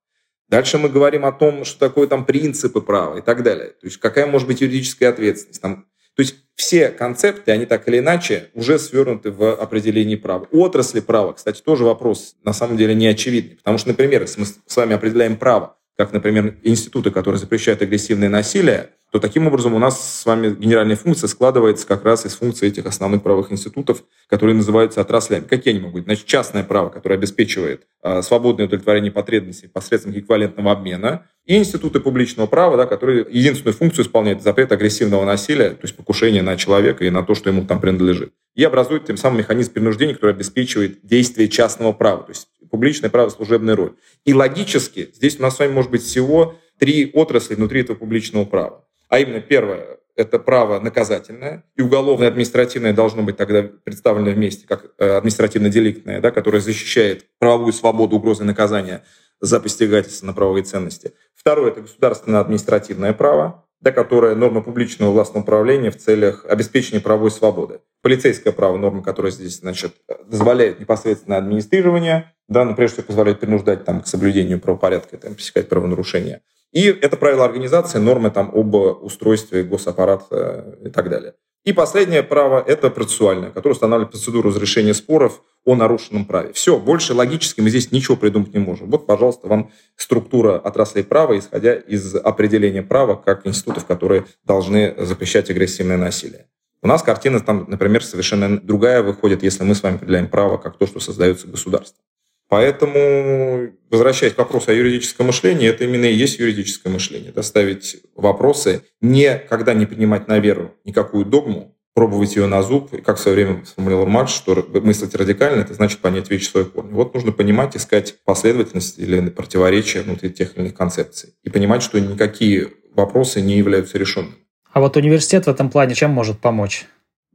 Дальше 0.50 0.78
мы 0.78 0.90
говорим 0.90 1.26
о 1.26 1.32
том, 1.32 1.64
что 1.64 1.80
такое 1.80 2.08
там 2.08 2.26
принципы 2.26 2.82
права 2.82 3.20
и 3.20 3.22
так 3.22 3.42
далее. 3.42 3.70
То 3.70 3.88
есть 3.88 3.98
какая 3.98 4.28
может 4.28 4.50
быть 4.50 4.60
юридическая 4.60 5.10
ответственность. 5.10 5.62
Там, 5.62 5.86
то 6.16 6.22
есть 6.22 6.36
все 6.56 6.90
концепты, 6.90 7.52
они 7.52 7.66
так 7.66 7.88
или 7.88 8.00
иначе 8.00 8.50
уже 8.54 8.80
свернуты 8.80 9.32
в 9.32 9.56
определении 9.56 10.18
права. 10.18 10.46
Отрасли 10.52 11.00
права, 11.00 11.32
кстати, 11.32 11.62
тоже 11.62 11.86
вопрос 11.86 12.36
на 12.44 12.52
самом 12.52 12.76
деле 12.76 12.96
не 12.96 13.08
очевидный. 13.08 13.56
Потому 13.56 13.78
что, 13.78 13.88
например, 13.88 14.24
если 14.24 14.42
мы 14.42 14.46
с 14.46 14.76
вами 14.76 14.94
определяем 14.94 15.38
право, 15.38 15.78
как, 15.98 16.14
например, 16.14 16.58
институты, 16.64 17.12
которые 17.12 17.40
запрещают 17.40 17.82
агрессивное 17.82 18.30
насилие, 18.30 18.92
то 19.14 19.20
таким 19.20 19.46
образом 19.46 19.76
у 19.76 19.80
нас 19.80 20.22
с 20.22 20.26
вами 20.26 20.56
генеральная 20.56 20.96
функция 20.96 21.28
складывается 21.28 21.86
как 21.86 22.04
раз 22.04 22.26
из 22.26 22.34
функций 22.34 22.70
этих 22.70 22.88
основных 22.88 23.22
правовых 23.22 23.52
институтов, 23.52 24.04
которые 24.28 24.56
называются 24.56 25.02
отраслями. 25.02 25.44
Какие 25.44 25.76
они 25.76 25.84
могут 25.84 25.94
быть? 25.98 26.06
Значит, 26.06 26.26
частное 26.26 26.64
право, 26.64 26.90
которое 26.90 27.14
обеспечивает 27.14 27.84
э, 28.02 28.24
свободное 28.24 28.66
удовлетворение 28.66 29.12
потребностей 29.12 29.68
посредством 29.68 30.14
эквивалентного 30.14 30.72
обмена, 30.72 31.28
и 31.46 31.56
институты 31.56 32.00
публичного 32.00 32.48
права, 32.48 32.76
да, 32.76 32.88
которые 32.88 33.24
единственную 33.30 33.76
функцию 33.76 34.04
исполняют 34.04 34.42
запрет 34.42 34.72
агрессивного 34.72 35.26
насилия, 35.26 35.70
то 35.70 35.84
есть 35.84 35.96
покушение 35.96 36.42
на 36.42 36.58
человека 36.58 37.06
и 37.06 37.12
на 37.12 37.22
то, 37.22 37.36
что 37.36 37.52
ему 37.52 37.66
там 37.66 37.80
принадлежит. 37.80 38.34
И 38.56 38.64
образуют 38.64 39.06
тем 39.06 39.18
самым 39.18 39.38
механизм 39.38 39.74
принуждения, 39.74 40.16
который 40.16 40.34
обеспечивает 40.34 41.06
действие 41.06 41.50
частного 41.50 41.92
права, 41.92 42.24
то 42.24 42.32
есть 42.32 42.48
публичное 42.72 43.12
право 43.12 43.30
служебная 43.30 43.76
роль. 43.76 43.94
И 44.26 44.34
логически 44.34 45.12
здесь 45.14 45.38
у 45.38 45.44
нас 45.44 45.56
с 45.56 45.60
вами 45.60 45.72
может 45.72 45.92
быть 45.92 46.02
всего 46.02 46.56
три 46.80 47.12
отрасли 47.14 47.54
внутри 47.54 47.82
этого 47.82 47.96
публичного 47.96 48.46
права. 48.46 48.88
А 49.14 49.20
именно 49.20 49.42
первое– 49.42 50.00
это 50.16 50.40
право 50.40 50.80
наказательное, 50.80 51.64
и 51.76 51.84
уголовное 51.84 52.26
и 52.26 52.32
административное 52.32 52.94
должно 52.94 53.22
быть 53.22 53.38
тогда 53.38 53.62
представлено 53.62 54.32
вместе, 54.32 54.66
как 54.66 54.86
э, 54.98 55.18
административно-деликтное, 55.18 56.20
да, 56.20 56.32
которое 56.32 56.62
защищает 56.62 57.28
правовую 57.38 57.74
свободу, 57.74 58.16
угрозы 58.16 58.44
наказания 58.44 59.04
за 59.40 59.60
посягательство 59.60 60.26
на 60.26 60.34
правовые 60.34 60.64
ценности. 60.64 61.14
Второе– 61.36 61.70
это 61.74 61.82
государственно-административное 61.82 63.14
право, 63.14 63.63
да, 63.84 63.92
которое 63.92 64.34
норма 64.34 64.62
публичного 64.62 65.12
властного 65.12 65.44
управления 65.44 65.92
в 65.92 65.98
целях 65.98 66.46
обеспечения 66.46 67.02
правовой 67.02 67.32
свободы. 67.32 67.82
Полицейское 68.02 68.54
право, 68.54 68.78
норма, 68.78 69.04
которая 69.04 69.32
здесь 69.32 69.60
значит, 69.60 69.94
дозволяет 70.26 70.80
непосредственно 70.80 71.36
администрирование, 71.38 72.34
да, 72.48 72.64
но 72.64 72.76
прежде 72.76 72.96
всего 72.96 73.08
позволяет 73.08 73.42
принуждать 73.42 73.84
там, 73.84 74.02
к 74.02 74.08
соблюдению 74.08 74.62
правопорядка, 74.62 75.18
там, 75.18 75.36
пресекать 75.36 75.68
правонарушения. 75.68 76.42
И 76.72 76.86
это 76.88 77.18
правило 77.18 77.44
организации, 77.44 78.00
нормы 78.00 78.32
там 78.32 78.52
об 78.56 78.74
устройстве 78.74 79.64
госаппарата 79.64 80.78
и 80.82 80.90
так 80.90 81.10
далее. 81.10 81.34
И 81.66 81.72
последнее 81.72 82.24
право– 82.24 82.62
это 82.68 82.90
процессуальное, 82.90 83.50
которое 83.50 83.74
устанавливает 83.74 84.12
процедуру 84.12 84.50
разрешения 84.50 84.94
споров 84.94 85.42
о 85.64 85.76
нарушенном 85.76 86.26
праве. 86.26 86.52
Все, 86.52 86.78
больше 86.78 87.14
логически 87.14 87.62
мы 87.62 87.70
здесь 87.70 87.92
ничего 87.94 88.18
придумать 88.18 88.54
не 88.54 88.60
можем. 88.60 88.90
Вот, 88.90 89.06
пожалуйста, 89.06 89.48
вам 89.48 89.72
структура 89.96 90.58
отраслей 90.58 91.06
права, 91.06 91.38
исходя 91.40 91.76
из 91.76 92.16
определения 92.16 92.82
права 92.82 93.16
как 93.16 93.48
институтов, 93.48 93.86
которые 93.86 94.26
должны 94.44 94.94
запрещать 94.98 95.50
агрессивное 95.50 95.98
насилие. 95.98 96.48
У 96.82 96.88
нас 96.88 97.02
картина 97.02 97.40
там, 97.40 97.66
например, 97.70 98.04
совершенно 98.04 98.60
другая 98.60 99.02
выходит, 99.02 99.42
если 99.42 99.64
мы 99.64 99.74
с 99.74 99.82
вами 99.82 99.96
определяем 99.96 100.28
право 100.28 100.58
как 100.58 100.78
то, 100.78 100.86
что 100.86 101.00
создается 101.00 101.48
государством. 101.48 102.04
Поэтому, 102.50 103.72
возвращаясь 103.90 104.34
к 104.34 104.38
вопросу 104.38 104.72
о 104.72 104.74
юридическом 104.74 105.28
мышлении, 105.28 105.68
это 105.68 105.86
именно 105.86 106.06
и 106.06 106.14
есть 106.14 106.40
юридическое 106.40 106.92
мышление. 106.92 107.32
Доставить 107.32 107.98
вопросы, 108.16 108.84
никогда 109.02 109.74
не 109.74 109.86
принимать 109.86 110.28
на 110.28 110.40
веру 110.40 110.76
никакую 110.86 111.26
догму, 111.26 111.76
пробовать 111.94 112.36
ее 112.36 112.48
на 112.48 112.62
зуб. 112.64 112.94
И 112.94 113.02
как 113.02 113.18
в 113.18 113.22
свое 113.22 113.36
время 113.36 113.66
сформулировал 113.66 114.08
Маркс, 114.08 114.34
что 114.34 114.68
мыслить 114.82 115.16
радикально– 115.16 115.62
это 115.64 115.74
значит 115.74 116.00
понять 116.00 116.30
вещи 116.30 116.50
своей 116.50 116.68
корни. 116.68 116.92
Вот 116.92 117.14
нужно 117.14 117.32
понимать, 117.32 117.76
искать 117.76 118.16
последовательность 118.26 119.00
или 119.00 119.30
противоречия 119.30 120.02
внутри 120.02 120.30
тех 120.32 120.56
или 120.56 120.64
иных 120.66 120.76
концепций. 120.76 121.34
И 121.44 121.50
понимать, 121.50 121.84
что 121.84 122.00
никакие 122.00 122.70
вопросы 122.94 123.42
не 123.42 123.58
являются 123.58 123.98
решенными. 123.98 124.36
А 124.72 124.80
вот 124.80 124.98
университет 124.98 125.46
в 125.46 125.50
этом 125.50 125.70
плане 125.70 125.94
чем 125.94 126.12
может 126.12 126.40
помочь? 126.40 126.86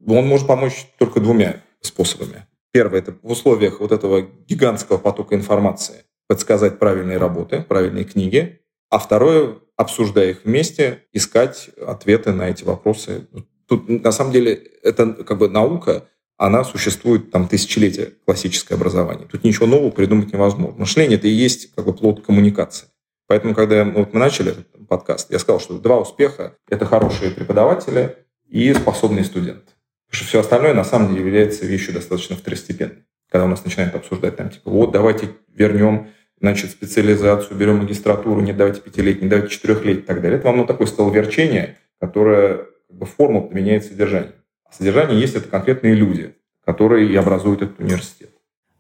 Он 0.07 0.27
может 0.27 0.47
помочь 0.47 0.87
только 0.99 1.21
двумя 1.21 1.63
способами. 1.81 2.47
Первое– 2.73 2.99
это 3.01 3.17
в 3.23 3.31
условиях 3.31 3.81
вот 3.81 3.93
этого 3.93 4.23
гигантского 4.47 4.99
потока 4.99 5.35
информации 5.35 6.05
подсказать 6.29 6.79
правильные 6.79 7.17
работы, 7.17 7.65
правильные 7.67 8.05
книги. 8.05 8.61
А 8.91 8.99
второе– 8.99 9.57
обсуждая 9.77 10.31
их 10.31 10.45
вместе, 10.45 11.05
искать 11.13 11.71
ответы 11.85 12.33
на 12.33 12.49
эти 12.49 12.65
вопросы. 12.65 13.29
Тут, 13.67 13.89
на 13.89 14.13
самом 14.13 14.33
деле, 14.33 14.55
это 14.83 15.13
как 15.13 15.39
бы 15.39 15.49
наука, 15.49 16.07
она 16.37 16.65
существует 16.65 17.31
там 17.31 17.49
тысячелетия, 17.49 18.13
классическое 18.25 18.77
образование. 18.77 19.27
Тут 19.27 19.45
ничего 19.45 19.67
нового 19.67 19.91
придумать 19.91 20.33
невозможно. 20.33 20.79
Мышление– 20.79 21.19
это 21.19 21.29
и 21.29 21.33
есть 21.33 21.75
как 21.75 21.85
бы 21.85 21.95
плод 21.95 22.25
коммуникации. 22.25 22.89
Поэтому, 23.27 23.55
когда 23.55 23.85
вот 23.85 24.15
мы 24.15 24.21
начали 24.21 24.53
этот 24.53 24.89
подкаст, 24.89 25.31
я 25.31 25.39
сказал, 25.39 25.61
что 25.61 25.79
два 25.79 26.01
успеха– 26.01 26.57
это 26.69 26.87
хорошие 26.87 27.31
преподаватели 27.31 28.17
и 28.49 28.73
способные 28.73 29.25
студенты. 29.25 29.73
Потому 30.09 30.23
что 30.23 30.25
все 30.27 30.41
остальное 30.41 30.75
на 30.75 30.85
самом 30.85 31.09
деле 31.09 31.27
является 31.27 31.67
вещью 31.67 31.93
достаточно 31.93 32.35
второстепенной. 32.35 33.05
Когда 33.31 33.45
у 33.45 33.49
нас 33.49 33.65
начинают 33.65 33.95
обсуждать 33.95 34.37
там, 34.37 34.49
типа, 34.49 34.71
вот, 34.71 34.91
давайте 34.91 35.31
вернем 35.55 36.09
значит, 36.41 36.71
специализацию, 36.71 37.59
берем 37.59 37.79
магистратуру, 37.79 38.41
не 38.41 38.53
давайте 38.53 38.81
пятилетний, 38.81 39.29
давайте 39.29 39.51
четырехлетний 39.51 40.03
и 40.03 40.07
так 40.07 40.23
далее. 40.23 40.39
Это 40.39 40.49
вам 40.49 40.59
ну, 40.59 40.67
такое 40.67 40.87
столверчение, 40.87 41.77
которое 42.01 42.67
как 42.89 42.97
бы, 42.97 43.07
форму 43.07 43.51
меняет 43.53 43.85
содержание. 43.85 44.33
А 44.65 44.73
содержание 44.73 45.21
есть 45.21 45.35
это 45.35 45.49
конкретные 45.49 45.95
люди, 45.95 46.35
которые 46.65 47.11
и 47.11 47.17
образуют 47.17 47.63
этот 47.63 47.79
университет. 47.81 48.31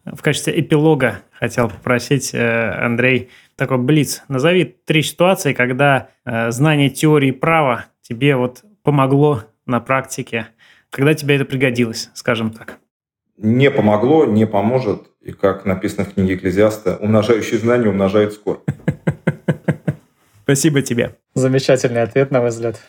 в 0.04 0.22
качестве 0.22 0.58
эпилога 0.58 1.20
хотел 1.32 1.68
попросить, 1.68 2.32
э, 2.32 2.70
Андрей, 2.70 3.28
такой 3.56 3.78
блиц. 3.78 4.22
Назови 4.28 4.64
три 4.64 5.02
ситуации, 5.02 5.52
когда 5.52 6.08
э, 6.24 6.50
знание 6.50 6.88
теории 6.88 7.32
права 7.32 7.86
тебе 8.00 8.36
вот 8.36 8.64
помогло 8.82 9.42
на 9.66 9.80
практике, 9.80 10.48
когда 10.90 11.14
тебе 11.14 11.36
это 11.36 11.44
пригодилось, 11.44 12.10
скажем 12.14 12.50
так. 12.50 12.78
Не 13.36 13.70
помогло, 13.70 14.26
не 14.26 14.46
поможет, 14.46 15.02
и 15.20 15.32
как 15.32 15.64
написано 15.64 16.04
в 16.04 16.14
книге 16.14 16.34
Экклезиаста, 16.34 16.96
умножающий 16.96 17.58
знания 17.58 17.88
умножает 17.88 18.32
скорбь. 18.32 18.68
Спасибо 20.42 20.82
тебе. 20.82 21.16
Замечательный 21.34 22.02
ответ, 22.02 22.30
на 22.30 22.40
мой 22.40 22.48
взгляд. 22.48 22.80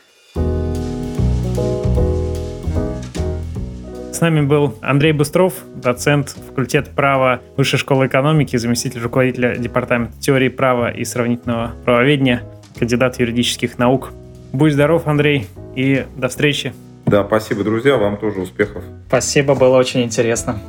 С 4.12 4.22
нами 4.22 4.42
был 4.42 4.76
Андрей 4.82 5.14
Быстров, 5.14 5.54
доцент 5.76 6.36
факультета 6.48 6.90
права 6.92 7.42
Высшей 7.56 7.80
школы 7.80 8.08
экономики, 8.08 8.58
заместитель 8.58 9.02
руководителя 9.02 9.56
департамента 9.56 10.20
теории 10.20 10.50
права 10.50 10.90
и 10.90 11.06
сравнительного 11.06 11.74
правоведения, 11.86 12.44
кандидат 12.78 13.20
юридических 13.20 13.78
наук. 13.78 14.12
Будь 14.52 14.74
здоров, 14.74 15.08
Андрей, 15.08 15.48
и 15.76 16.06
до 16.18 16.28
встречи. 16.28 16.74
Да, 17.10 17.26
спасибо, 17.26 17.64
друзья, 17.64 17.98
вам 17.98 18.18
тоже 18.18 18.40
успехов. 18.40 18.84
Спасибо, 19.08 19.56
было 19.56 19.78
очень 19.78 20.04
интересно. 20.04 20.60